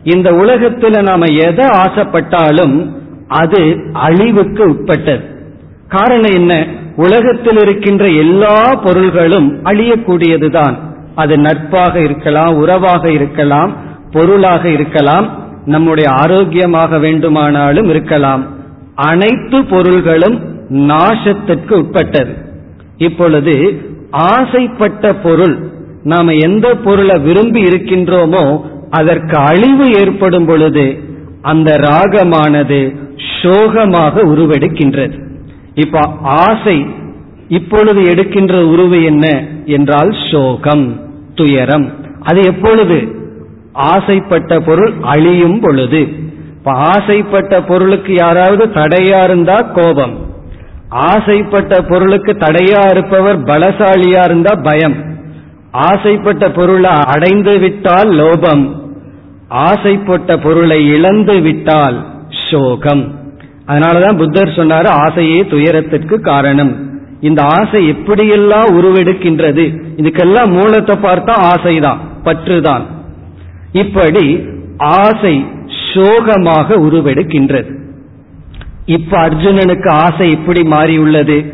[0.04, 2.96] இந்த உலகத்துல நாம எதை ஆசைப்பட்டாலும்
[3.28, 5.24] அது அழிவுக்கு உட்பட்டது.
[5.88, 6.66] காரணம் என்ன?
[6.96, 10.74] உலகத்தில் இருக்கின்ற எல்லா பொருள்களும் அழியக்கூடியதுதான்.
[11.16, 13.76] அது நட்பாக இருக்கலாம் உறவாக இருக்கலாம்
[14.12, 18.46] பொருளாக இருக்கலாம் நம்முடைய ஆரோக்கியமாக வேண்டுமானாலும் இருக்கலாம்.
[18.96, 22.36] அனைத்து பொருள்களும் நாசத்திற்கு உட்பட்டது.
[22.98, 25.72] இப்பொழுது ஆசைப்பட்ட பொருள்
[26.04, 31.00] நாம எந்த பொருளை விரும்பி இருக்கின்றோமோ அதற்கு அழிவு ஏற்படும் பொழுது
[31.42, 32.96] அந்த ராகமானது
[33.42, 35.24] சோகமாக உருவெடுக்கின்றது.
[35.76, 36.86] இப்ப ஆசை
[37.48, 39.46] இப்பொழுது எடுக்கின்ற உருவு என்ன?
[39.66, 41.00] என்றால் சோகம்
[41.36, 41.94] துயரம்.
[42.22, 43.13] அது எப்பொழுது?
[43.74, 46.00] ஆசைப்பட்ட பொருள் அழியும் பொழுது.
[46.48, 50.26] இப்ப ஆசைப்பட்ட பொருளுக்கு யாராவது தடையா இருந்தா கோபம்.
[50.90, 54.96] ஆசைப்பட்ட பொருளுக்கு தடையா இருப்பவர் பலசாலியா இருந்தா பயம்.
[55.72, 58.76] ஆசைப்பட்ட பொருளை அடைந்து விட்டால் லோபம்.
[59.48, 62.06] ஆசைப்பட்ட பொருளை இழந்து விட்டால்
[62.52, 63.16] சோகம்.
[63.68, 67.02] அதனாலதான் புத்தர் சொன்னாரு ஆசையே துயரத்திற்கு காரணம்.
[67.22, 69.82] இந்த ஆசை எப்படியெல்லாம் உருவெடுக்கின்றது?
[69.98, 72.84] இதுக்கெல்லாம் மூலத்தை பார்த்தா ஆசைதான் பற்றுதான்.
[73.74, 74.44] இப்படி
[74.78, 75.46] ஆசை
[75.94, 77.72] சோகமாக உருவெடுக்கின்றது.
[78.86, 81.54] இப்ப அர்ஜுனனுக்கு ஆசை இப்படி மாறியுள்ளது.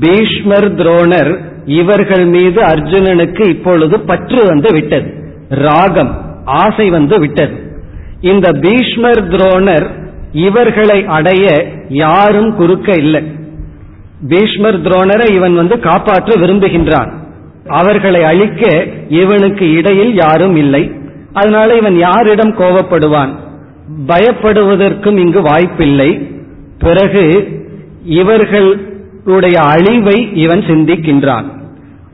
[0.00, 5.14] பீஷ்மர் துரோணர் இவர்கள் மீது அர்ஜுனனுக்கு இப்பொழுது பற்று வந்து விட்டது.
[5.48, 7.54] ராகம் ஆசை வந்து விட்டது.
[8.20, 9.86] இந்த பீஷ்மர் துரோணர்
[10.32, 13.22] இவர்களை அடைய யாரும் குறுக்க இல்லை.
[14.28, 17.12] பீஷ்மர் துரோணரை இவன் வந்து காப்பாற்ற விரும்புகின்றான்.
[17.66, 21.02] அவர்களை அழிக்க இவனுக்கு இடையில் யாரும் இல்லை.
[21.34, 23.32] அதனால இவன் யாரிடம் கோபப்படுவான்
[24.06, 26.10] பயப்படுவதற்கும் இங்கு வாய்ப்பில்லை.
[26.78, 27.24] பிறகு
[28.04, 31.46] இவர்களுடைய அழிவை இவன் சிந்திக்கின்றான்.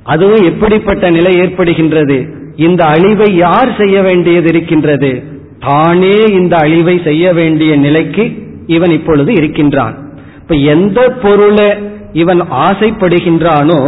[0.02, 2.18] அதுவும் எப்படிப்பட்ட நிலை ஏற்படுகின்றது?
[2.56, 5.22] இந்த அழிவை யார் செய்ய வேண்டியது இருக்கின்றது?
[5.58, 8.24] தானே இந்த அழிவை செய்ய வேண்டிய நிலைக்கு
[8.66, 9.94] இவன் இப்பொழுது இருக்கின்றான்.
[10.40, 11.68] இப்ப எந்த பொருளை
[12.12, 13.80] இவன் ஆசைப்படுகின்றானோ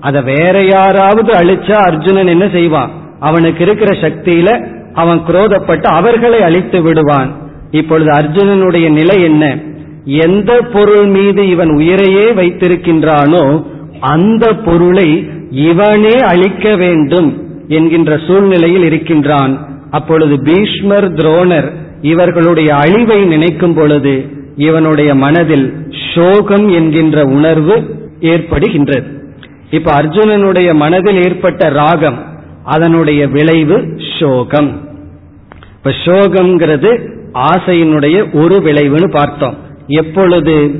[0.00, 2.90] அதை வேற யாராவது அழிச்சா அர்ஜுனன் என்ன செய்வான்?
[3.20, 4.48] அவனுக்கு இருக்கிற சக்தியில
[4.96, 7.36] அவன் குரோதப்பட்டு அவர்களை அழித்து விடுவான்.
[7.70, 9.58] இப்பொழுது அர்ஜுனனுடைய நிலை என்ன?
[10.04, 13.64] எந்த பொருள் மீது இவன் உயிரையே வைத்திருக்கின்றானோ
[14.00, 19.66] அந்த பொருளை இவனே அழிக்க வேண்டும் என்கின்ற சூழ்நிலையில் இருக்கின்றான்.
[19.90, 21.72] அப்பொழுது பீஷ்மர் துரோணர்
[22.02, 24.24] இவர்களுடைய அழிவை நினைக்கும் பொழுது
[24.56, 25.66] இவனுடைய மனதில்
[26.14, 27.76] சோகம் என்கின்ற உணர்வு
[28.20, 29.06] ஏற்படுகின்றது.
[29.70, 32.34] இப்ப அர்ஜுனனுடைய மனதில் ஏற்பட்ட ராகம்
[32.64, 34.85] அதனுடைய விளைவு சோகம்.
[35.86, 39.56] இப்ப சோகம்ங்கிறது ஆசையினுடைய ஒரு விளைவுன்னு பார்த்தோம்.
[39.86, 40.70] எப்பொழுது?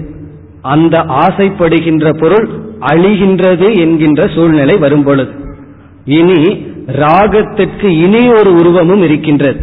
[0.63, 2.49] அந்த ஆசைப்படுகின்ற பொருள்
[2.81, 5.33] அழிகின்றது என்கின்ற சூழ்நிலை வரும் பொழுது
[6.05, 9.61] இனி ராகத்திற்கு இனி ஒரு உருவமும் இருக்கின்றது.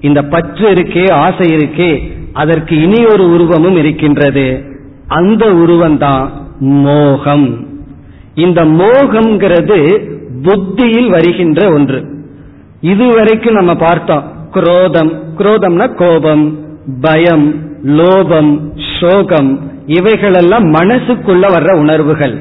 [0.00, 4.64] இந்த பற்று இருக்கே ஆசை இருக்கே அதற்கு இனி ஒரு உருவமும் இருக்கின்றது.
[5.06, 6.28] அந்த உருவம்தான்
[6.58, 7.66] மோகம்.
[8.34, 10.10] இந்த மோகம்ங்கிறது
[10.42, 12.04] புத்தியில் வருகின்ற ஒன்று.
[12.80, 14.33] இதுவரைக்கும் நம்ம பார்த்தோம்.
[14.54, 16.58] குரோதம் குரோதம்னா கோபம்
[17.00, 18.60] பயம் லோபம்
[19.00, 22.38] சோகம் இவைகளெல்லாம் மனசுக்குள்ள வர்ற உணர்வுகள்.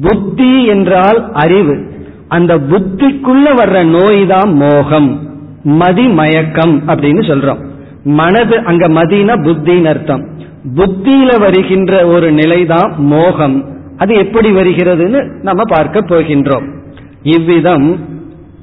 [0.00, 1.90] புத்தி என்றால் அறிவு.
[2.28, 5.28] அந்த புத்திக்குள்ள வர்ற நோய் தான் மோகம்
[5.64, 7.64] மதிமயக்கம் அப்படின்னு சொல்றோம்.
[8.04, 10.28] மனது அங்க மதினா புத்தின்னு அர்த்தம்.
[10.74, 13.64] புத்தியில வருகின்ற ஒரு நிலைதான் மோகம்.
[13.96, 16.82] அது எப்படி வருகிறதுன்னு நம்ம பார்க்க போகின்றோம்.
[17.22, 17.98] இவ்விதம்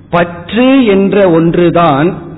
[0.09, 2.29] பற்று என்ற ஒன்றுதான்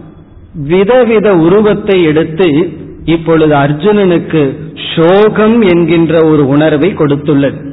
[0.53, 2.69] விதவித உருவத்தை எடுத்து
[3.05, 4.57] இப்பொழுது அர்ஜுனனுக்கு
[4.95, 7.71] சோகம் என்கின்ற ஒரு உணர்வை கொடுத்துள்ளது.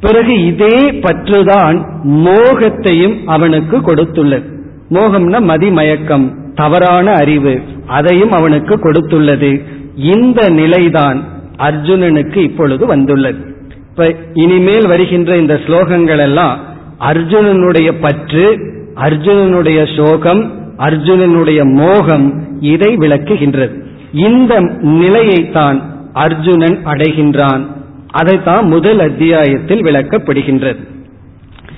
[0.00, 4.44] பிறகு இதே பற்றுதான் மோகத்தையும் அவனுக்கு கொடுத்துள்ளது.
[4.90, 9.64] மோகம்னா மதிமயக்கம் தவறான அறிவு அதையும் அவனுக்கு கொடுத்துள்ளது.
[9.96, 11.22] இந்த நிலைதான்
[11.58, 13.54] அர்ஜுனனுக்கு இப்பொழுது வந்துள்ளது.
[13.90, 16.58] இப்ப இனிமேல் வருகின்ற இந்த ஸ்லோகங்கள் எல்லாம்
[17.00, 18.58] அர்ஜுனனுடைய பற்று
[18.94, 23.82] அர்ஜுனனுடைய சோகம் அர்ஜுனனுடைய மோகம் இதை விளக்குகின்றது.
[24.12, 27.66] இந்த நிலையைத்தான் அர்ஜுனன் அடைகின்றான்.
[28.06, 30.84] அதைத்தான் முதல் அத்தியாயத்தில் விளக்கப்படுகின்றது.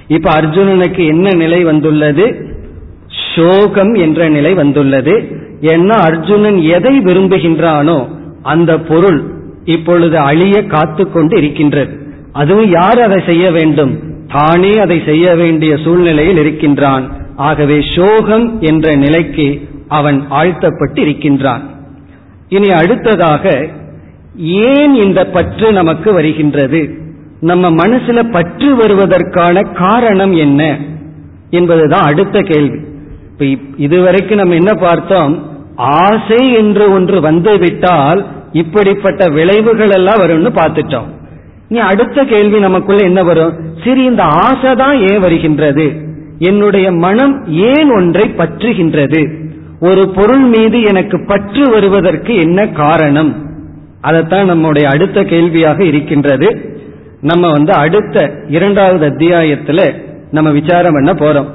[0.06, 2.50] இப்ப அர்ஜுனனுக்கு என்ன நிலை வந்துள்ளது?
[3.36, 5.40] சோகம் என்ற நிலை வந்துள்ளது.
[5.60, 8.08] ஏன்னா அர்ஜுனன் எதை விரும்புகின்றானோ
[8.42, 9.22] அந்த பொருள்
[9.64, 12.00] இப்பொழுது அழிய காத்து கொண்டு இருக்கின்றது.
[12.32, 13.98] அதுவும் யார் அதை செய்ய வேண்டும்?
[14.32, 17.20] தானே அதை செய்ய வேண்டிய சூழ்நிலையில் இருக்கின்றான்.
[17.42, 19.46] ஆகவே சோகம் என்ற நிலைக்கு
[19.88, 21.62] அவன் ஆழ்த்தப்பட்டு இருக்கின்றான்
[22.48, 23.68] இனி அடுத்ததாக
[24.36, 26.80] ஏன் இந்த பற்று நமக்கு வருகின்றது?
[27.40, 30.78] நம்ம மனசுல பற்று வருவதற்கான காரணம் என்ன?
[31.50, 32.78] என்பதுதான் அடுத்த கேள்வி.
[33.30, 35.32] இப்ப இதுவரைக்கும் நம்ம என்ன பார்த்தோம்?
[35.76, 41.10] ஆசை என்று ஒன்று வந்துவிட்டால் இப்படிப்பட்ட விளைவுகள் எல்லாம் வரும்னு பார்த்துட்டோம்.
[41.68, 43.52] நீ அடுத்த கேள்வி நமக்குள்ள என்ன வரும்?
[43.84, 45.86] சரி இந்த ஆசை தான் ஏன் வருகின்றது?
[46.38, 49.50] என்னுடைய மனம் ஏன் ஒன்றை பற்றுகின்றது?
[49.80, 53.50] ஒரு பொருள் மீது எனக்கு பற்று வருவதற்கு என்ன காரணம்?
[54.00, 56.76] அதைத்தான் நம்முடைய அடுத்த கேள்வியாக இருக்கின்றது.
[57.20, 61.46] நம்ம வந்து அடுத்த இரண்டாவது அத்தியாயத்துல நம்ம விசாரம் பண்ண போறோம்.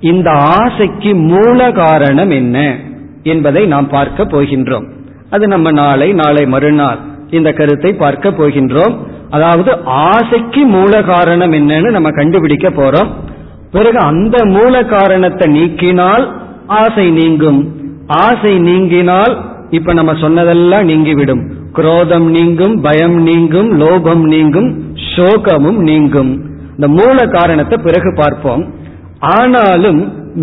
[0.00, 2.76] இந்த ஆசைக்கு மூல காரணம் என்ன
[3.22, 4.88] என்பதை நாம் பார்க்க போகின்றோம்.
[5.30, 6.98] அது நம்ம நாளை நாளை மறுநாள்
[7.30, 8.96] இந்த கருத்தை பார்க்க போகின்றோம்.
[9.30, 13.08] அதாவது ஆசைக்கு மூல காரணம் என்னன்னு நம்ம கண்டுபிடிக்க போறோம்.
[13.72, 16.24] பிறகு அந்த மூல காரணத்தை நீக்கினால்
[16.66, 17.60] ஆசை நீங்கும்.
[18.06, 19.34] ஆசை நீங்கினால்
[19.70, 21.42] இப்ப நம்ம சொன்னதெல்லாம் நீங்கிவிடும்.
[21.72, 24.68] குரோதம் நீங்கும் பயம் நீங்கும் லோபம் நீங்கும்
[25.14, 26.32] சோகமும் நீங்கும்.
[26.70, 28.64] இந்த மூல காரணத்தை பிறகு பார்ப்போம்.
[29.20, 30.00] ஆனாலும்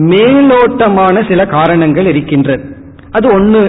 [0.10, 2.66] மேலோட்டமான சில காரணங்கள் இருக்கின்றது.
[3.12, 3.62] அது ஒன்னு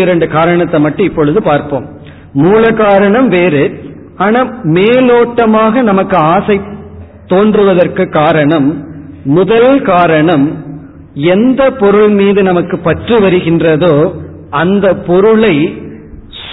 [0.00, 1.86] இரண்டு காரணத்தை மட்டும் இப்பொழுது பார்ப்போம்.
[2.32, 3.62] மூல காரணம் வேறு
[4.16, 4.40] ஆனா
[4.76, 6.60] மேலோட்டமாக நமக்கு ஆசை
[7.28, 8.68] தோன்றுவதற்கு காரணம்
[9.24, 10.46] முதல் காரணம்
[11.34, 13.94] எந்த பொருள் மீது நமக்கு பற்று வருகின்றதோ
[14.50, 15.54] அந்த பொருளை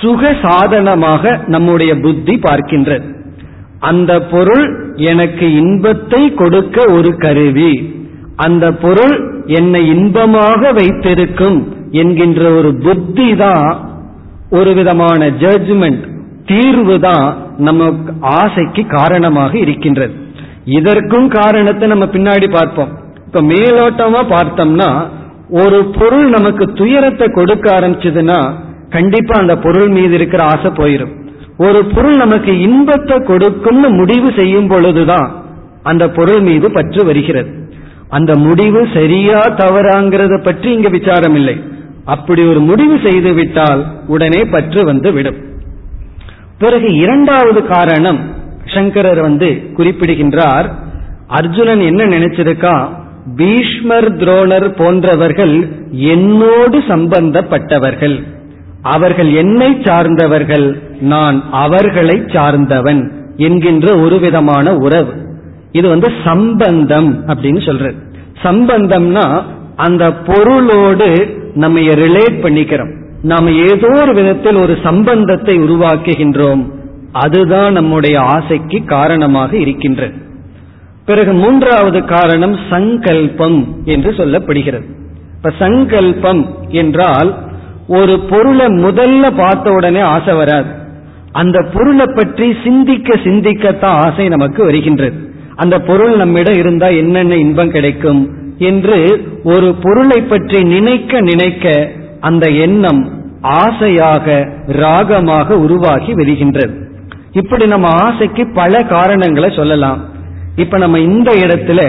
[0.01, 3.05] சுக சாதனமாக நம்முடைய புத்தி பார்க்கின்றது.
[3.79, 4.65] அந்த பொருள்
[5.11, 7.73] எனக்கு இன்பத்தை கொடுக்க ஒரு கருவி.
[8.35, 9.15] அந்த பொருள்
[9.45, 11.57] என்னை இன்பமாக வைத்திருக்கும்
[11.91, 13.69] என்கின்ற ஒரு புத்தி தான்
[14.49, 16.03] ஒரு விதமான ஜட்ஜ்மெண்ட்
[16.45, 20.15] தீர்வு தான் நமக்கு ஆசைக்கு காரணமாக இருக்கின்றது.
[20.77, 22.91] இதற்கும் காரணத்தை நம்ம பின்னாடி பார்ப்போம்.
[23.25, 24.89] இப்ப மேலோட்டமா பார்த்தோம்னா
[25.49, 28.39] ஒரு பொருள் நமக்கு துயரத்தை கொடுக்க ஆரம்பிச்சதுன்னா
[28.89, 31.13] கண்டிப்பா அந்த பொருள் மீது இருக்கிற ஆசை போயிடும்
[31.57, 35.29] ஒரு பொருள் நமக்கு இன்பத்தை கொடுக்கும்னு முடிவு செய்யும் பொழுதுதான்
[35.83, 37.51] அந்த பொருள் மீது பற்று வருகிறது.
[38.09, 41.55] அந்த முடிவு சரியா தவறாங்கிறத பற்றி இங்க விசாரம் இல்லை
[42.05, 45.39] அப்படி ஒரு முடிவு செய்து விட்டால் உடனே பற்று வந்து விடும்.
[46.57, 48.19] பிறகு இரண்டாவது காரணம்
[48.73, 50.73] சங்கரர் வந்து குறிப்பிடுகின்றார்
[51.27, 52.87] அர்ஜுனன் என்ன நினைச்சிருக்கா?
[53.35, 58.23] பீஷ்மர் துரோணர் போன்றவர்கள் என்னோடு சம்பந்தப்பட்டவர்கள்.
[58.81, 65.13] அவர்கள் என்னை சார்ந்தவர்கள் நான் அவர்களை சார்ந்தவன் என்கின்ற ஒரு விதமான உறவு.
[65.71, 67.95] இது வந்து சம்பந்தம் அப்படின்னு சொல்றது.
[68.43, 69.41] சம்பந்தம்னா
[69.75, 72.93] அந்த பொருளோடு நம்ம ரிலேட் பண்ணிக்கிறோம்.
[73.21, 76.63] நாம் ஏதோ ஒரு விதத்தில் ஒரு சம்பந்தத்தை உருவாக்குகின்றோம்.
[77.15, 80.15] அதுதான் நம்முடைய ஆசைக்கு காரணமாக இருக்கின்றது.
[81.05, 84.87] பிறகு மூன்றாவது காரணம் சங்கல்பம் என்று சொல்லப்படுகிறது.
[85.35, 87.29] இப்ப சங்கல்பம் என்றால்
[87.87, 90.69] ஒரு பொருளை முதல்ல பார்த்த உடனே ஆசை வராது.
[91.31, 95.17] அந்த பொருளை பற்றி சிந்திக்க சிந்திக்கத்தான் ஆசை நமக்கு வருகின்றது.
[95.55, 98.21] அந்த பொருள் நம்மிடம் இருந்தா என்னென்ன இன்பம் கிடைக்கும்
[98.57, 98.97] என்று
[99.43, 103.01] ஒரு பொருளை பற்றி நினைக்க நினைக்க அந்த எண்ணம்
[103.41, 104.25] ஆசையாக
[104.67, 106.75] ராகமாக உருவாகி வருகின்றது
[107.35, 110.01] இப்படி நம்ம ஆசைக்கு பல காரணங்களை சொல்லலாம்.
[110.55, 111.81] இப்ப நம்ம இந்த இடத்துல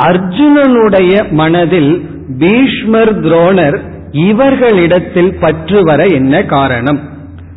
[0.00, 1.92] அர்ஜுனனுடைய மனதில்
[2.38, 3.78] பீஷ்மர் துரோணர்
[4.10, 7.00] இவர்களிடத்தில் பற்று வர என்ன காரணம்?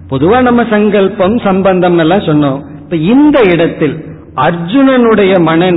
[0.09, 2.59] பொதுவா நம்ம சங்கல்பம் சம்பந்தம் எல்லாம் சொன்னோம்.
[2.79, 3.95] இப்ப இந்த இடத்தில்
[4.35, 5.71] அர்ஜுனனுடைய மன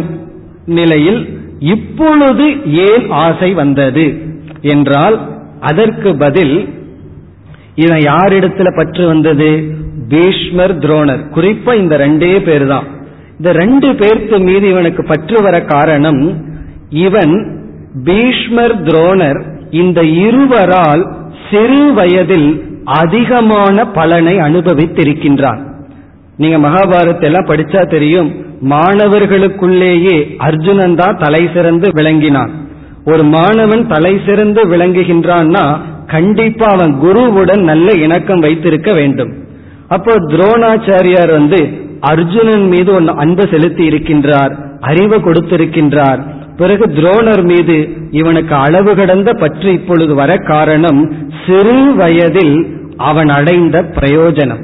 [0.67, 1.21] நிலையில்
[1.59, 2.47] இப்பொழுது
[2.87, 4.07] ஏன் ஆசை வந்தது?
[4.61, 5.17] என்றால்
[5.61, 6.57] அதற்கு பதில்
[7.75, 9.51] இவன் யாரிடத்துல பற்று வந்தது?
[10.09, 11.23] பீஷ்மர் துரோணர்.
[11.35, 12.87] குறிப்பா இந்த ரெண்டே பேர் தான்
[13.39, 16.23] இந்த ரெண்டு பேர்த்து மீது இவனுக்கு பற்று வர காரணம்
[16.91, 17.35] இவன்
[18.05, 19.41] பீஷ்மர் துரோணர்
[19.71, 21.05] இந்த இருவரால்
[21.51, 25.61] சிறு வயதில் அதிகமான பலனை அனுபவித்திருக்கின்றான்
[26.37, 28.31] நீங்க மகாபாரத் எல்லாம் படிச்சா தெரியும்
[28.71, 32.53] மாணவர்களுக்குள்ளேயே அர்ஜுனன் தான் தலை சிறந்து விளங்கினான்.
[33.05, 35.65] ஒரு மாணவன் தலை சிறந்து விளங்குகின்றான்னா
[36.07, 39.33] கண்டிப்பா அவன் குருவுடன் நல்ல இணக்கம் வைத்திருக்க வேண்டும்.
[39.89, 41.61] அப்போ துரோணாச்சாரியார் வந்து
[42.13, 46.21] அர்ஜுனன் மீது ஒன்று அன்பு செலுத்தி இருக்கின்றார் அறிவு கொடுத்திருக்கின்றார்.
[46.57, 47.77] பிறகு துரோணர் மீது
[48.11, 51.01] இவனுக்கு அளவு கடந்த பற்று இப்பொழுது வர காரணம்
[51.47, 52.57] சிறு வயதில்
[52.97, 54.63] அவன் அடைந்த பிரயோஜனம்.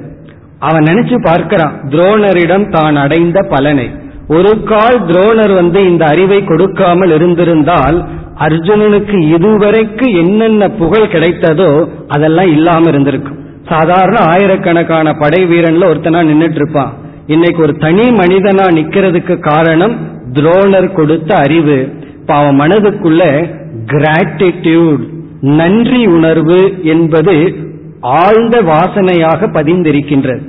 [0.58, 3.88] அவன் நினைச்சு பார்க்கிறான் துரோணரிடம் தான் அடைந்த பலனை.
[4.28, 7.98] ஒரு கால் துரோணர் வந்து இந்த அறிவை கொடுக்காமல் இருந்திருந்தால்
[8.46, 11.70] அர்ஜுனனுக்கு இதுவரைக்கு என்னென்ன புகழ் கிடைத்ததோ
[12.08, 13.39] அதெல்லாம் இல்லாம இருந்திருக்கும்.
[13.70, 16.94] சாதாரண ஆயிரக்கணக்கான படை வீரன்ல ஒருத்தனா நின்றுட்டு இருப்பான்
[17.26, 19.96] இன்னைக்கு ஒரு தனி மனிதனா நிக்கிறதுக்கு காரணம்
[20.32, 21.92] துரோணர் கொடுத்த அறிவு.
[22.20, 23.52] இப்ப அவன் மனதுக்குள்ள
[23.86, 25.08] கிராட்டிடியூட்
[25.40, 27.54] நன்றி உணர்வு என்பது
[28.00, 30.42] ஆழ்ந்த வாசனையாக பதிந்திருக்கின்றது.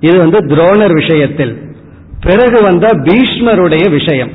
[0.00, 1.58] இது வந்து துரோணர் விஷயத்தில்.
[2.20, 4.30] பிறகு வந்த பீஷ்மருடைய விஷயம்.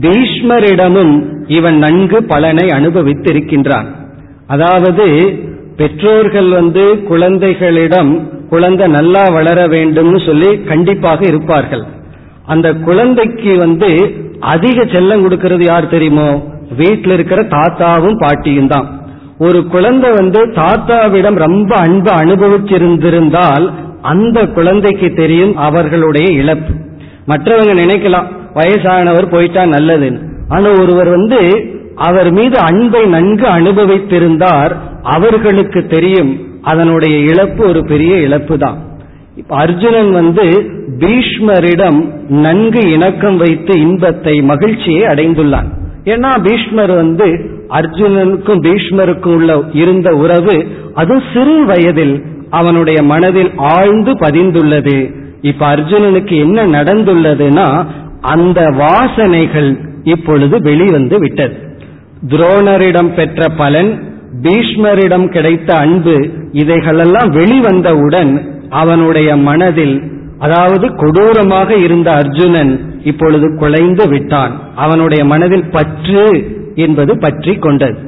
[0.00, 3.86] பீஷ்மரிடமும் இவன் நன்கு பலனை அனுபவித்திருக்கின்றான்.
[4.46, 5.06] அதாவது
[5.76, 8.12] பெற்றோர்கள் வந்து குழந்தைகளிடம்
[8.48, 11.84] குழந்தை நல்லா வளர வேண்டும்னு சொல்லி கண்டிப்பாக இருப்பார்கள்.
[12.46, 13.90] அந்த குழந்தைக்கு வந்து
[14.40, 16.42] அதிக செல்லம் கொடுக்கறது யார் தெரியுமோ?
[16.76, 18.88] வீட்டில் இருக்கிற தாத்தாவும் பாட்டியும் தான்.
[19.38, 23.70] ஒரு குழந்தை வந்து தாத்தாவிடம் ரொம்ப அன்பு அனுபவிச்சிருந்திருந்தால்
[24.02, 26.72] அந்த குழந்தைக்கு தெரியும் அவர்களுடைய இழப்பு.
[27.26, 30.20] மற்றவங்க நினைக்கலாம் வயசானவர் போயிட்டா நல்லதுன்னு.
[30.48, 31.40] ஆனா ஒருவர் வந்து
[32.08, 34.72] அவர் மீது அன்பை நன்கு அனுபவித்திருந்தார்.
[35.02, 36.32] அவர்களுக்கு தெரியும்
[36.62, 38.78] அதனுடைய இழப்பு ஒரு பெரிய இழப்பு தான்.
[39.48, 40.44] அர்ஜுனன் வந்து
[40.98, 45.68] பீஷ்மரிடம் நன்கு இணக்கம் வைத்து இன்பத்தை மகிழ்ச்சியை அடைந்துள்ளான்.
[46.04, 47.28] ஏன்னா பீஷ்மர் வந்து
[47.68, 50.56] அர்ஜுனனுக்கும் பீஷ்மருக்கும் உள்ள இருந்த உறவு
[50.94, 52.14] அது சிறு வயதில்
[52.50, 54.98] அவனுடைய மனதில் ஆழ்ந்து பதிந்துள்ளது.
[55.42, 57.68] இப்ப அர்ஜுனனுக்கு என்ன நடந்துள்ளதுன்னா
[58.20, 59.70] அந்த வாசனைகள்
[60.04, 61.56] இப்பொழுது வெளிவந்து விட்டது.
[62.28, 63.90] துரோணரிடம் பெற்ற பலன்
[64.42, 66.16] பீஷ்மரிடம் கிடைத்த அன்பு
[66.52, 68.32] இதைகளெல்லாம் வெளிவந்தவுடன்
[68.70, 70.02] அவனுடைய மனதில்
[70.38, 74.60] அதாவது கொடூரமாக இருந்த அர்ஜுனன் இப்பொழுது குலைந்து விட்டான்.
[74.74, 77.98] அவனுடைய மனதில் பற்று என்பது பற்றி கொண்டது.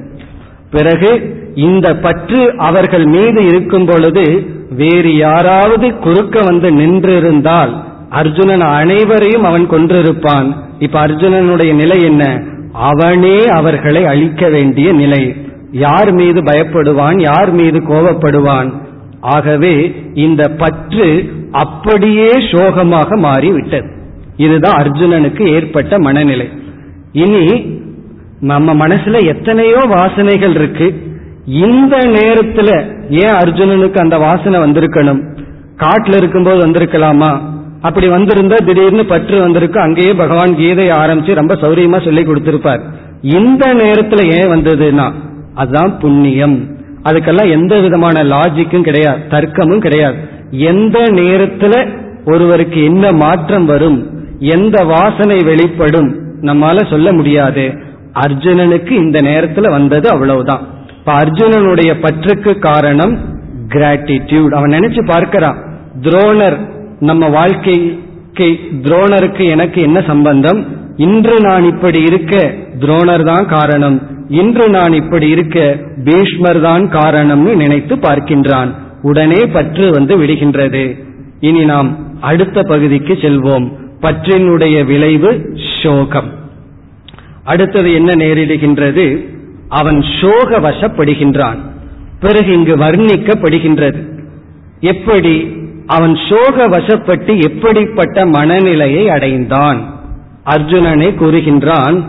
[0.71, 1.11] பிறகு
[1.55, 7.73] இந்த பற்று அவர்கள் மீது இருக்கும் பொழுது வேறு யாராவது குறுக்க வந்து நின்றிருந்தால்
[8.11, 10.57] அர்ஜுனன் அனைவரையும் அவன் கொன்றிருப்பான்.
[10.79, 12.43] இப்ப அர்ஜுனனுடைய நிலை என்ன?
[12.75, 15.37] அவனே அவர்களை அழிக்க வேண்டிய நிலை.
[15.73, 18.73] யார் மீது பயப்படுவான் யார் மீது கோபப்படுவான்?
[19.21, 23.91] ஆகவே இந்த பற்று அப்படியே சோகமாக மாறிவிட்டது.
[24.37, 26.49] இதுதான் அர்ஜுனனுக்கு ஏற்பட்ட மனநிலை.
[27.13, 27.73] இனி
[28.41, 31.03] நம்ம மனசுல எத்தனையோ வாசனைகள் இருக்கு.
[31.47, 32.69] இந்த நேரத்துல
[33.11, 35.21] ஏன் அர்ஜுனனுக்கு அந்த வாசனை வந்திருக்கணும்?
[35.77, 37.41] காட்டுல இருக்கும்போது வந்திருக்கலாமா?
[37.85, 39.79] அப்படி வந்திருந்தா திடீர்னு பற்று வந்திருக்கு.
[39.81, 42.83] அங்கேயே பகவான் கீதை ஆரம்பிச்சு ரொம்ப சௌரியமா சொல்லி கொடுத்திருப்பார்.
[43.23, 45.07] இந்த நேரத்துல ஏன் வந்ததுன்னா
[45.55, 46.57] அதுதான் புண்ணியம்.
[47.05, 50.17] அதுக்கெல்லாம் எந்த விதமான லாஜிக்கும் கிடையாது தர்க்கமும் கிடையாது.
[50.51, 51.75] எந்த நேரத்துல
[52.25, 53.99] ஒருவருக்கு என்ன மாற்றம் வரும்
[54.39, 56.11] எந்த வாசனை வெளிப்படும்
[56.43, 57.65] நம்மால சொல்ல முடியாது.
[58.27, 60.63] அர்ஜுனனுக்கு இந்த நேரத்துல வந்தது அவ்வளவுதான்.
[60.99, 63.15] இப்ப அர்ஜுனனுடைய பற்றுக்கு காரணம்
[63.69, 65.59] கிராட்டிடியூட் அவன் நினைச்சு பார்க்கிறான்
[66.01, 66.59] துரோணர்
[67.01, 70.67] நம்ம வாழ்க்கைக்கு துரோணருக்கு எனக்கு என்ன சம்பந்தம்?
[70.97, 74.03] இன்று நான் இப்படி இருக்க துரோணர் தான் காரணம்.
[74.29, 78.75] இன்று நான் இப்படி இருக்க பீஷ்மர் தான் காரணம்னு நினைத்து பார்க்கின்றான்.
[79.03, 81.05] உடனே பற்று வந்து விடுகின்றது.
[81.41, 83.73] இனி நாம் அடுத்த பகுதிக்கு செல்வோம்.
[84.03, 86.33] பற்றினுடைய விளைவு சோகம்.
[87.45, 89.27] அடுத்தது என்ன நேரிடுகின்றது?
[89.69, 91.59] அவன் சோக வசப்படுகின்றான்
[92.21, 94.05] பிறகு இங்கு வர்ணிக்கப்படுகின்றது.
[94.81, 99.95] எப்படி அவன் சோக வசப்பட்டு எப்படிப்பட்ட மனநிலையை அடைந்தான்?
[100.45, 102.03] அர்ஜுனனை கூறுகின்றான்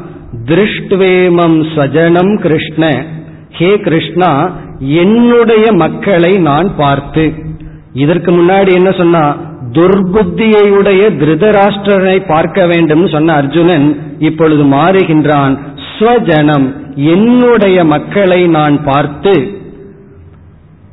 [0.45, 3.05] திருஷ்டுவேமம் ஸ்வஜனம் கிருஷ்ண.
[3.49, 7.33] ஹே கிருஷ்ணா என்னுடைய மக்களை நான் பார்த்து.
[7.93, 9.37] இதற்கு முன்னாடி என்ன சொன்னா
[9.71, 15.57] துர்புத்தியுடைய திருதராஷ்டிரனை பார்க்க வேண்டும் சொன்ன அர்ஜுனன் இப்பொழுது மாறுகின்றான்
[15.97, 19.47] ஸ்வஜனம் என்னுடைய மக்களை நான் பார்த்து.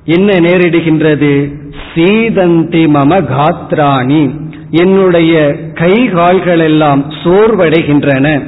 [0.05, 1.61] என்ன நேரிடுகின்றது?
[1.95, 4.41] சீதந்தி மம காத்ராணி.
[4.71, 8.43] என்னுடைய கை கால்கள் எல்லாம் சோர்வடைகின்றன.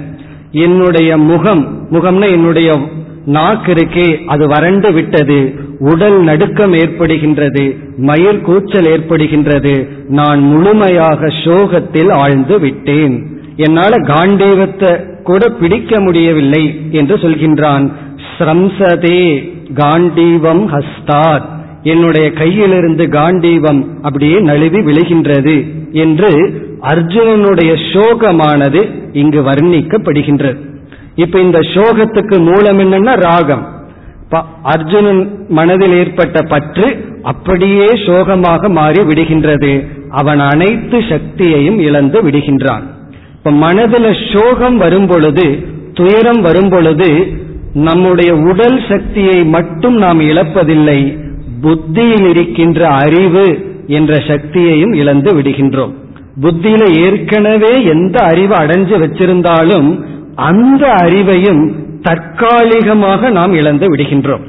[0.50, 2.80] என்னுடைய முகம் முகம்னா என்னுடைய
[3.26, 5.54] நாக்கு இருக்கே அது வறண்டு விட்டது.
[5.78, 7.76] உடல் நடுக்கம் ஏற்படுகின்றது.
[7.96, 9.88] மயில் கூச்சல் ஏற்படுகின்றது.
[10.08, 13.26] நான் முழுமையாக சோகத்தில் ஆழ்ந்து விட்டேன்.
[13.56, 17.92] என்னால காண்டீவத்தை கூட பிடிக்க முடியவில்லை என்று சொல்கின்றான்.
[18.38, 21.52] ஸ்ரம்சதே காண்டீவம் ஹஸ்தாத்.
[21.84, 25.56] என்னுடைய கையிலிருந்து காண்டீவம் அப்படியே நழுவி விழுகின்றது
[26.04, 26.30] என்று
[26.92, 28.80] அர்ஜுனனுடைய சோகமானது
[29.12, 30.58] இங்கு வர்ணிக்கப்படுகின்றது.
[31.14, 33.64] இப்ப இந்த சோகத்துக்கு மூலம் என்னன்னா ராகம்.
[34.62, 36.86] அர்ஜுனன் மனதில் ஏற்பட்ட பற்று
[37.22, 39.72] அப்படியே சோகமாக மாறி விடுகின்றது.
[40.20, 42.84] அவன் அனைத்து சக்தியையும் இழந்து விடுகின்றான்.
[43.36, 45.46] இப்ப மனதில் சோகம் வரும் பொழுது
[45.94, 47.10] துயரம் வரும் பொழுது
[47.88, 51.00] நம்முடைய உடல் சக்தியை மட்டும் நாம் இழப்பதில்லை.
[51.64, 53.44] புத்தியில் இருக்கின்ற அறிவு
[53.86, 55.92] என்ற சக்தியையும் இழந்து விடுகின்றோம்.
[56.42, 60.04] புத்தியில ஏற்கனவே எந்த அறிவு அடைஞ்சு வச்சிருந்தாலும்
[60.34, 64.44] அந்த அறிவையும் தற்காலிகமாக நாம் இழந்து விடுகின்றோம்.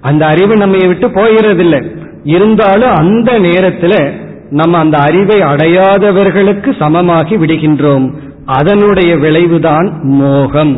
[0.00, 1.82] அந்த அறிவு நம்ம விட்டு போகிறதில்லை.
[2.24, 4.12] இருந்தாலும் அந்த நேரத்தில்
[4.50, 8.12] நம்ம அந்த அறிவை அடையாதவர்களுக்கு சமமாகி விடுகின்றோம்.
[8.44, 10.74] அதனுடைய விளைவுதான் மோகம்.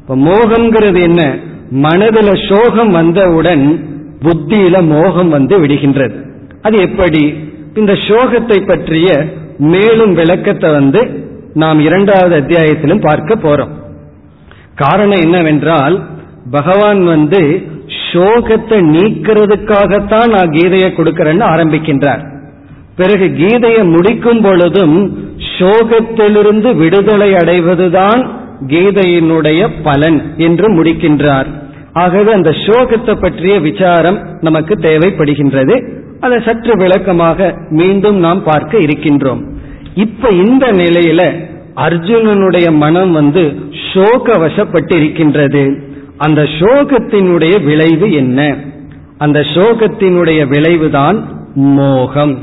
[0.00, 1.38] இப்ப மோகம்ங்கிறது என்ன?
[1.70, 6.16] மனதில் சோகம் வந்தவுடன் புத்தியில மோகம் வந்து விடுகின்றது.
[6.62, 7.34] அது எப்படி?
[7.74, 9.26] இந்த சோகத்தை பற்றிய
[9.58, 11.00] மேலும் விளக்கத்தை வந்து
[11.54, 13.72] நாம் இரண்டாவது அத்தியாயத்திலும் பார்க்க போறோம்.
[14.74, 16.06] காரணம் என்னவென்றால்
[16.50, 17.62] பகவான் வந்து
[18.12, 22.22] சோகத்தை நீக்கிறதுக்காகத்தான் நான் கீதையை கொடுக்கிறேன்னு ஆரம்பிக்கின்றார்.
[22.96, 25.18] பிறகு கீதையை முடிக்கும் பொழுதும்
[25.58, 28.30] சோகத்திலிருந்து விடுதலை அடைவதுதான்
[28.66, 31.46] கீதையினுடைய பலன் என்று முடிக்கின்றார்.
[31.96, 35.74] ஆகவே அந்த சோகத்தை பற்றிய விசாரம் நமக்கு தேவைப்படுகின்றது.
[36.20, 39.42] அதை சற்று விளக்கமாக மீண்டும் நாம் பார்க்க இருக்கின்றோம்.
[39.94, 41.22] இப்ப இந்த நிலையில
[41.86, 43.44] அர்ஜுனனுடைய மனம் வந்து
[43.92, 45.64] சோக வசப்பட்டு இருக்கின்றது
[46.16, 48.40] அந்த சோகத்தினுடைய விளைவு என்ன?
[49.18, 51.18] அந்த சோகத்தினுடைய விளைவுதான்
[51.54, 52.34] மோகம்.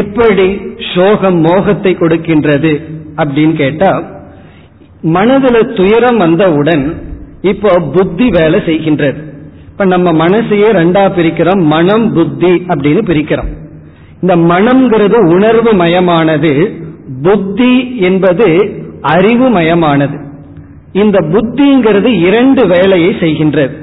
[0.00, 0.46] எப்படி
[0.94, 2.72] சோகம் மோகத்தை கொடுக்கின்றது
[3.16, 3.90] அப்படின்னு கேட்டா
[5.14, 6.84] மனதில் துயரம் வந்தவுடன்
[7.42, 9.22] இப்போ புத்தி வேலை செய்கின்றது.
[9.68, 11.64] இப்ப நம்ம மனசையே ரெண்டா பிரிக்கிறோம்.
[11.64, 13.50] மனம் புத்தி அப்படின்னு பிரிக்கிறோம்.
[14.20, 16.82] இந்த மனம்ங்கிறது உணர்வு மயமானது
[17.22, 20.20] புத்தி என்பது அறிவு மயமானது
[20.92, 23.76] இந்த புத்திங்கிறது இரண்டு வேலையை செய்கின்றது.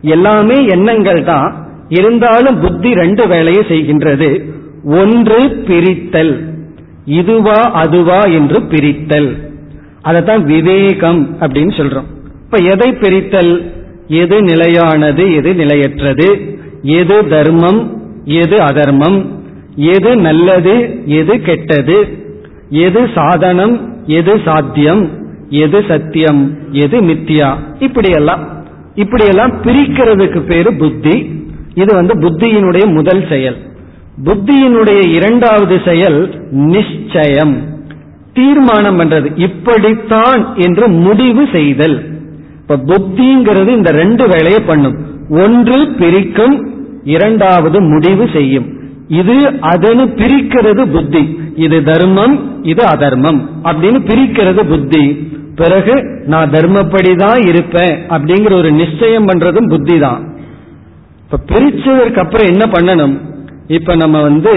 [0.00, 1.68] எல்லாமே எண்ணங்கள் தான்.
[1.88, 4.50] இருந்தாலும் புத்தி ரெண்டு வேலையை செய்கின்றது.
[4.84, 6.48] ஒன்று பிரித்தல்.
[7.04, 9.50] இதுவா அதுவா என்று பிரித்தல்.
[10.02, 12.16] அதைத்தான் விவேகம் அப்படின்னு சொல்றோம்.
[12.50, 13.72] இப்ப எதை பிரித்தல்?
[14.08, 16.58] எது நிலையானது எது நிலையற்றது?
[16.82, 19.26] எது தர்மம் எது அதர்மம்?
[19.76, 22.18] எது நல்லது எது கெட்டது?
[22.70, 25.10] எது சாதனம் எது சாத்தியம்?
[25.50, 27.54] எது சத்தியம் எது மித்தியா?
[27.78, 28.64] இப்படியெல்லாம்.
[28.94, 31.44] இப்படியெல்லாம் பிரிக்கிறதுக்கு பேரு புத்தி.
[31.74, 33.56] இது வந்து புத்தியினுடைய முதல் செயல்.
[34.24, 37.62] புத்தியினுடைய இரண்டாவது செயல் நிச்சயம்.
[38.32, 39.38] தீர்மானம் பண்றது.
[39.38, 42.16] இப்படித்தான் என்று முடிவு செய்தல்.
[42.68, 44.96] இப்ப புத்திங்கிறது இந்த ரெண்டு வேலையை பண்ணும்.
[45.30, 46.72] ஒன்று பிரிக்கும்
[47.04, 48.66] இரண்டாவது முடிவு செய்யும்.
[49.08, 51.38] இது அதனு பிரிக்கிறது புத்தி.
[51.56, 53.50] இது தர்மம் இது அதர்மம்.
[53.64, 55.32] அப்படின்னு பிரிக்கிறது புத்தி.
[55.56, 60.36] பிறகு நான் தர்மப்படிதான் இருப்பேன் அப்படிங்கிற ஒரு நிச்சயம் பண்றதும் புத்தி தான்
[61.22, 63.20] இப்ப பிரிச்சதற்கு அப்புறம் என்ன பண்ணணும்?
[63.66, 64.52] இப்ப நம்ம வந்து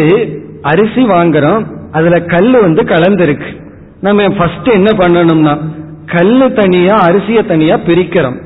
[0.62, 3.62] அரிசி வாங்குறோம் அதுல கல் வந்து கலந்துருக்கு.
[4.02, 5.58] நம்ம ஃபர்ஸ்ட் என்ன பண்ணணும்னா
[6.06, 8.42] கல்லு தனியா அரிசிய தனியா பிரிக்கிறோம்.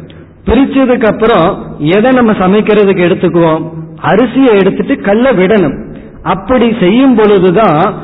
[0.45, 3.69] பிரிச்சதுக்கு அப்புறம் எதை நம்ம சமைக்கிறதுக்கு எடுத்துக்குவோம்?
[4.01, 5.95] அரிசியை எடுத்துட்டு கல்ல விடணும்.
[6.23, 7.95] அப்படி செய்யும் பொழுதுதான்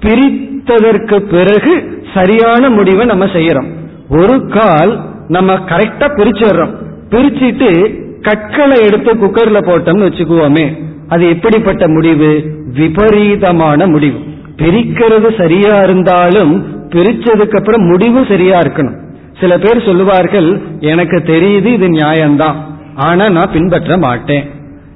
[0.00, 3.66] பிரித்ததற்கு பிறகு சரியான முடிவை நம்ம செய்யறோம்.
[4.08, 6.74] ஒரு கால் நம்ம கரெக்டா பிரிச்சிடுறோம்
[7.10, 10.78] பிரிச்சுட்டு கற்களை எடுத்து குக்கர்ல போட்டோம்னு வச்சுக்குவோமே
[11.08, 12.42] அது எப்படிப்பட்ட முடிவு?
[12.72, 14.18] விபரீதமான முடிவு.
[14.56, 18.96] பிரிக்கிறது சரியா இருந்தாலும் பிரிச்சதுக்கு அப்புறம் முடிவு சரியா இருக்கணும்.
[19.40, 22.54] சில பேர் சொல்லுவார்கள் எனக்கு தெரியுது இது நியாயம்தான்.
[22.94, 24.50] ஆனா நான் பின்பற்ற மாட்டேன்.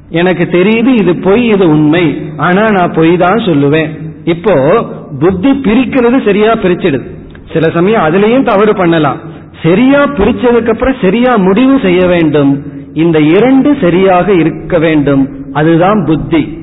[0.09, 2.22] எனக்கு தெரியுது இது பொய் இது உண்மை.
[2.36, 3.88] ஆனா நான் பொய் தான் சொல்லுவேன்.
[4.24, 4.84] இப்போ
[5.20, 7.11] புத்தி பிரிக்கிறது சரியா பிரிச்சிடுது.
[7.53, 9.20] சில சமயம் அதுலயும் தவறு பண்ணலாம்.
[9.62, 12.62] சரியா பிரிச்சதுக்கு அப்புறம் சரியா முடிவு செய்ய வேண்டும்.
[12.95, 15.28] இந்த இரண்டு சரியாக இருக்க வேண்டும்.
[15.53, 16.61] அதுதான் புத்தி.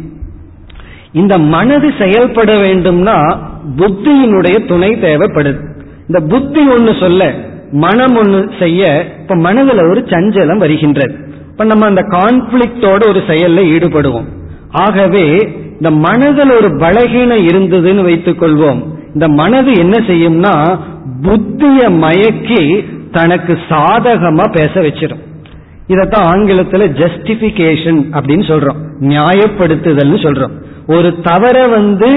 [1.12, 3.38] இந்த மனது செயல்பட வேண்டும்னா
[3.78, 5.60] புத்தியினுடைய துணை தேவைப்படுது.
[6.08, 7.34] இந்த புத்தி ஒன்னு சொல்ல
[7.72, 11.16] மனம் ஒண்ணு செய்ய இப்ப மனதுல ஒரு சஞ்சலம் வருகின்றது.
[11.52, 14.26] இப்ப நம்ம அந்த கான்ஃபிளிக்டோட ஒரு செயல்ல ஈடுபடுவோம்.
[14.70, 18.84] ஆகவே இந்த மனதில் ஒரு பலகீனம் இருந்ததுன்னு வைத்துக் கொள்வோம்
[19.14, 20.80] இந்த மனது என்ன செய்யும்னா
[21.22, 25.28] புத்திய மயக்கி தனக்கு சாதகமா பேச வச்சிடும்
[25.88, 28.82] இதத்தான் ஆங்கிலத்துல ஜஸ்டிபிகேஷன் அப்படின்னு சொல்றோம்.
[29.00, 30.52] நியாயப்படுத்துதல்னு சொல்றோம்.
[30.90, 32.10] ஒரு தவற வந்து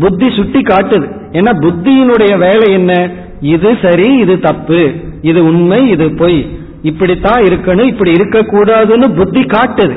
[0.00, 1.06] புத்தி சுட்டி காட்டுது.
[1.38, 2.92] ஏன்னா புத்தியினுடைய வேலை என்ன?
[3.40, 4.82] இது சரி இது தப்பு.
[5.22, 6.38] இது உண்மை இது பொய்.
[6.82, 9.96] இப்படித்தான் இருக்கணும் இப்படி இருக்கக்கூடாதுன்னு புத்தி காட்டுது.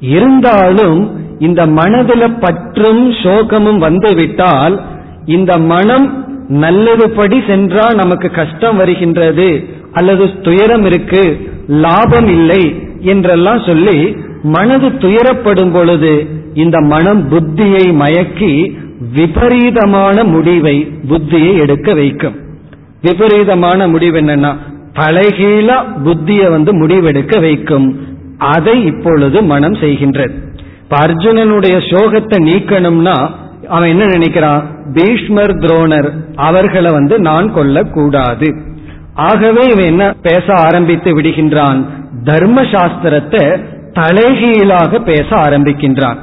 [0.00, 0.98] இருந்தாலும்
[1.38, 4.74] இந்த மனதில் பற்றும் சோகமும் வந்துவிட்டால்
[5.26, 6.06] இந்த மனம்
[6.48, 9.48] நல்லதுபடி சென்றால் நமக்கு கஷ்டம் வருகின்றது
[9.92, 11.22] அல்லது துயரம் இருக்கு
[11.66, 12.62] லாபம் இல்லை
[13.00, 13.98] என்றெல்லாம் சொல்லி
[14.42, 16.14] மனது துயரப்படும் பொழுது
[16.54, 18.72] இந்த மனம் புத்தியை மயக்கி
[19.14, 20.76] விபரீதமான முடிவை
[21.08, 22.36] புத்தியை எடுக்க வைக்கும்.
[23.02, 24.52] விபரீதமான முடிவு என்னன்னா
[24.92, 25.68] தலைகீழ
[26.04, 27.86] புத்தியை வந்து முடிவெடுக்க வைக்கும்.
[28.38, 30.34] அதை இப்பொழுது மனம் செய்கின்றது.
[30.82, 33.16] இப்ப அர்ஜுனனுடைய சோகத்தை நீக்கணும்னா
[33.68, 34.62] அவன் என்ன நினைக்கிறான்?
[34.94, 38.48] பீஷ்மர் துரோணர் அவர்களை வந்து நான் கொல்லக்கூடாது.
[39.14, 41.80] ஆகவே இவன் என்ன பேச ஆரம்பித்து விடுகின்றான்?
[42.24, 43.44] தர்ம சாஸ்திரத்தை
[43.92, 46.16] தலைகீழாக பேச ஆரம்பிக்கின்றான்.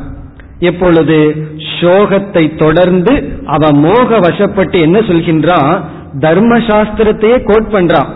[0.62, 1.48] எப்பொழுது
[1.80, 3.14] சோகத்தை தொடர்ந்து
[3.46, 5.82] அவன் மோக வசப்பட்டு என்ன சொல்கின்றான்?
[6.20, 8.10] தர்ம சாஸ்திரத்தையே கோட் பண்றான்.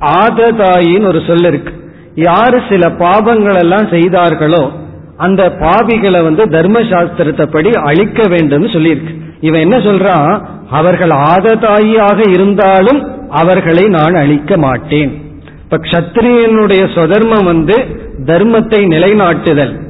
[0.00, 1.72] ஆததாயின்னு ஒரு சொல் இருக்கு.
[2.14, 4.70] யாரு சில பாவங்கள் எல்லாம் செய்தார்களோ
[5.16, 9.14] அந்த பாவிகளை வந்து தர்ம சாஸ்திரத்தை படி அழிக்க வேண்டும் சொல்லியிருக்கு.
[9.40, 10.42] இவன் என்ன சொல்றான்?
[10.70, 13.00] அவர்கள் ஆததாயியாக இருந்தாலும்
[13.30, 15.12] அவர்களை நான் அழிக்க மாட்டேன்.
[15.62, 17.76] இப்ப கத்திரியனுடைய சொதர்மம் வந்து
[18.24, 19.81] தர்மத்தை நிலைநாட்டுதல்.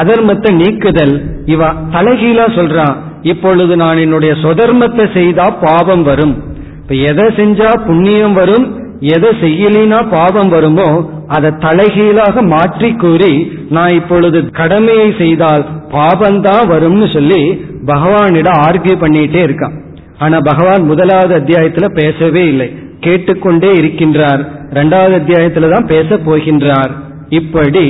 [0.00, 1.14] அதர்மத்தை நீக்குதல்.
[1.54, 2.96] இவ தலைகீழா சொல்றான்
[3.32, 6.34] இப்பொழுது நான் என்னுடைய சொதர்மத்தை செய்தா பாவம் வரும்.
[6.80, 8.66] இப்ப எதை செஞ்சா புண்ணியம் வரும்
[9.14, 10.88] எதை செய்யலினா பாவம் வருமோ
[11.36, 13.30] அதை தலைகீழாக மாற்றி கூறி
[13.76, 15.64] நான் இப்பொழுது கடமையை செய்தால்
[15.94, 17.40] பாபந்தான் வரும்னு சொல்லி
[17.86, 19.76] பகவானிடம் ஆர்கியூ பண்ணிட்டே இருக்கான்.
[20.18, 22.68] ஆனா பகவான் முதலாவது அத்தியாயத்துல பேசவே இல்லை.
[23.00, 24.42] கேட்டுக்கொண்டே இருக்கின்றார்.
[24.70, 26.92] இரண்டாவது அத்தியாயத்துல தான் பேச போகின்றார்.
[27.40, 27.84] இப்படி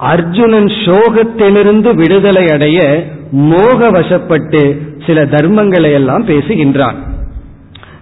[0.00, 6.94] அர்ஜுனன் சோகத்திலிருந்து விடுதலை அடைய மோக வசப்பட்டு சில தர்மங்களை எல்லாம் பேசுகின்றான்.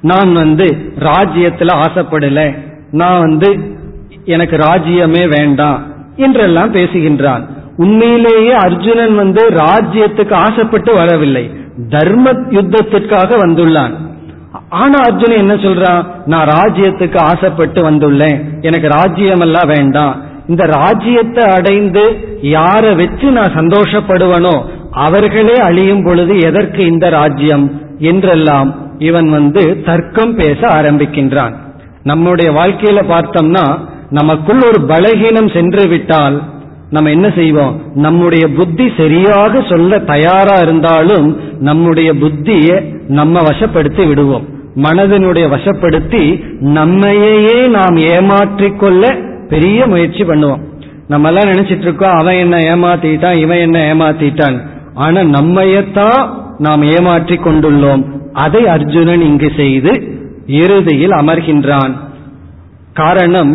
[0.00, 2.58] நான் வந்து ராஜ்யத்துல ஆசைப்படல.
[2.90, 3.58] நான் வந்து
[4.24, 5.82] எனக்கு ராஜ்யமே வேண்டாம்
[6.16, 7.44] என்றெல்லாம் பேசுகின்றான்.
[7.76, 11.50] உண்மையிலேயே அர்ஜுனன் வந்து ராஜ்யத்துக்கு ஆசைப்பட்டு வரவில்லை.
[11.88, 13.92] தர்ம யுத்தத்திற்காக வந்துள்ளான்.
[14.68, 16.04] ஆனா அர்ஜுனன் என்ன சொல்றான்?
[16.26, 18.40] நான் ராஜ்யத்துக்கு ஆசைப்பட்டு வந்துள்ளேன்.
[18.60, 20.26] எனக்கு ராஜ்யம் எல்லாம் வேண்டாம்.
[20.48, 22.04] இந்த ராஜ்யத்தை அடைந்து
[22.42, 24.56] யாரை வச்சு நான் சந்தோஷப்படுவனோ
[24.90, 27.66] அவர்களே அழியும் பொழுது எதற்கு இந்த ராஜ்யம்?
[27.98, 31.54] என்றெல்லாம் இவன் வந்து தர்க்கம் பேச ஆரம்பிக்கின்றான்.
[32.02, 33.78] நம்முடைய வாழ்க்கையில பார்த்தோம்னா
[34.10, 36.42] நமக்குள் ஒரு பலகீனம் சென்று விட்டால்
[36.90, 37.74] நம்ம என்ன செய்வோம்?
[37.94, 41.26] நம்முடைய புத்தி சரியாக சொல்ல தயாரா இருந்தாலும்
[41.60, 42.76] நம்முடைய புத்தியை
[43.08, 44.46] நம்ம வசப்படுத்தி விடுவோம்.
[44.76, 46.24] மனதினுடைய வசப்படுத்தி
[46.60, 50.62] நம்மையே நாம் ஏமாற்றிக்கொள்ள பெரிய முயற்சி பண்ணுவோம்
[51.08, 54.58] நம்ம எல்லாம் நினைச்சிட்டு இருக்கோம் அவன் என்ன ஏமாத்திட்டான் இவன் என்ன ஏமாத்திட்டான்?
[54.94, 56.28] ஆனா நம்மையத்தான்
[56.58, 58.04] நாம் ஏமாற்றி கொண்டுள்ளோம்.
[58.32, 59.92] அதை அர்ஜுனன் இங்கு செய்து
[60.46, 61.92] இறுதியில் அமர்கின்றான்.
[62.92, 63.52] காரணம்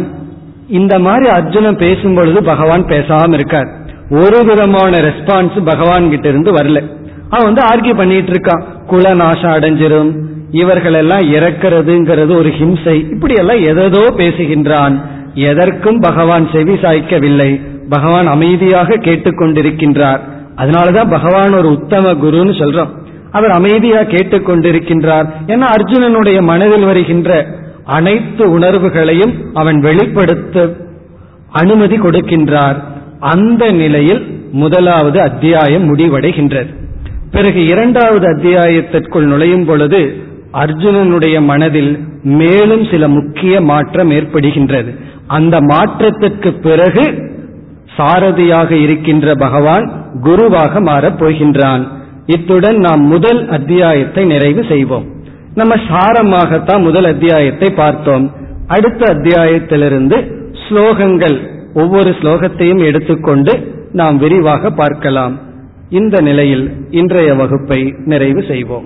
[0.68, 3.70] இந்த மாதிரி அர்ஜுனன் பேசும் பொழுது பகவான் பேசாம இருக்கார்.
[4.10, 6.82] ஒரு விதமான ரெஸ்பான்ஸ் பகவான் கிட்ட இருந்து வரல.
[7.30, 10.12] அவன் வந்து ஆர்கியூ பண்ணிட்டு இருக்கான் குல நாசம் அடைஞ்சிரும்.
[10.52, 13.10] இவர்கள் எல்லாம் இறக்கிறதுங்கிறது ஒரு ஹிம்சை.
[13.12, 14.96] இப்படி எல்லாம் எதோ பேசுகின்றான்.
[15.34, 17.62] எதற்கும் பகவான் செவி சாய்க்கவில்லை.
[17.90, 20.20] பகவான் அமைதியாக கேட்டுக்கொண்டிருக்கின்றார்.
[20.58, 22.90] அதனாலதான் பகவான் ஒரு உத்தம குருன்னு சொல்றோம்.
[23.32, 25.30] அவர் அமைதியா கேட்டுக்கொண்டிருக்கின்றார்.
[25.48, 27.48] ஏன்னா அர்ஜுனனுடைய மனதில் வருகின்ற
[27.84, 30.76] அனைத்து உணர்வுகளையும் அவன் வெளிப்படுத்த
[31.52, 32.76] அனுமதி கொடுக்கின்றார்.
[33.20, 36.74] அந்த நிலையில் முதலாவது அத்தியாயம் முடிவடைகின்றது.
[37.32, 40.16] பிறகு இரண்டாவது அத்தியாயத்திற்குள் நுழையும் பொழுது
[40.54, 44.96] அர்ஜுனனுடைய மனதில் மேலும் சில முக்கிய மாற்றம் ஏற்படுகின்றது.
[45.28, 47.32] அந்த மாற்றத்திற்கு பிறகு
[47.98, 51.88] சாரதியாக இருக்கின்ற பகவான் குருவாக மாறப் போகின்றான்.
[52.26, 55.06] இத்துடன் நாம் முதல் அத்தியாயத்தை நிறைவு செய்வோம்.
[55.56, 58.32] நம்ம சாரமாகத்தான் முதல் அத்தியாயத்தை பார்த்தோம்.
[58.68, 60.18] அடுத்த அத்தியாயத்திலிருந்து
[60.54, 65.40] ஸ்லோகங்கள் ஒவ்வொரு ஸ்லோகத்தையும் எடுத்துக்கொண்டு நாம் விரிவாக பார்க்கலாம்.
[65.90, 68.86] இந்த நிலையில் இன்றைய வகுப்பை நிறைவு செய்வோம்.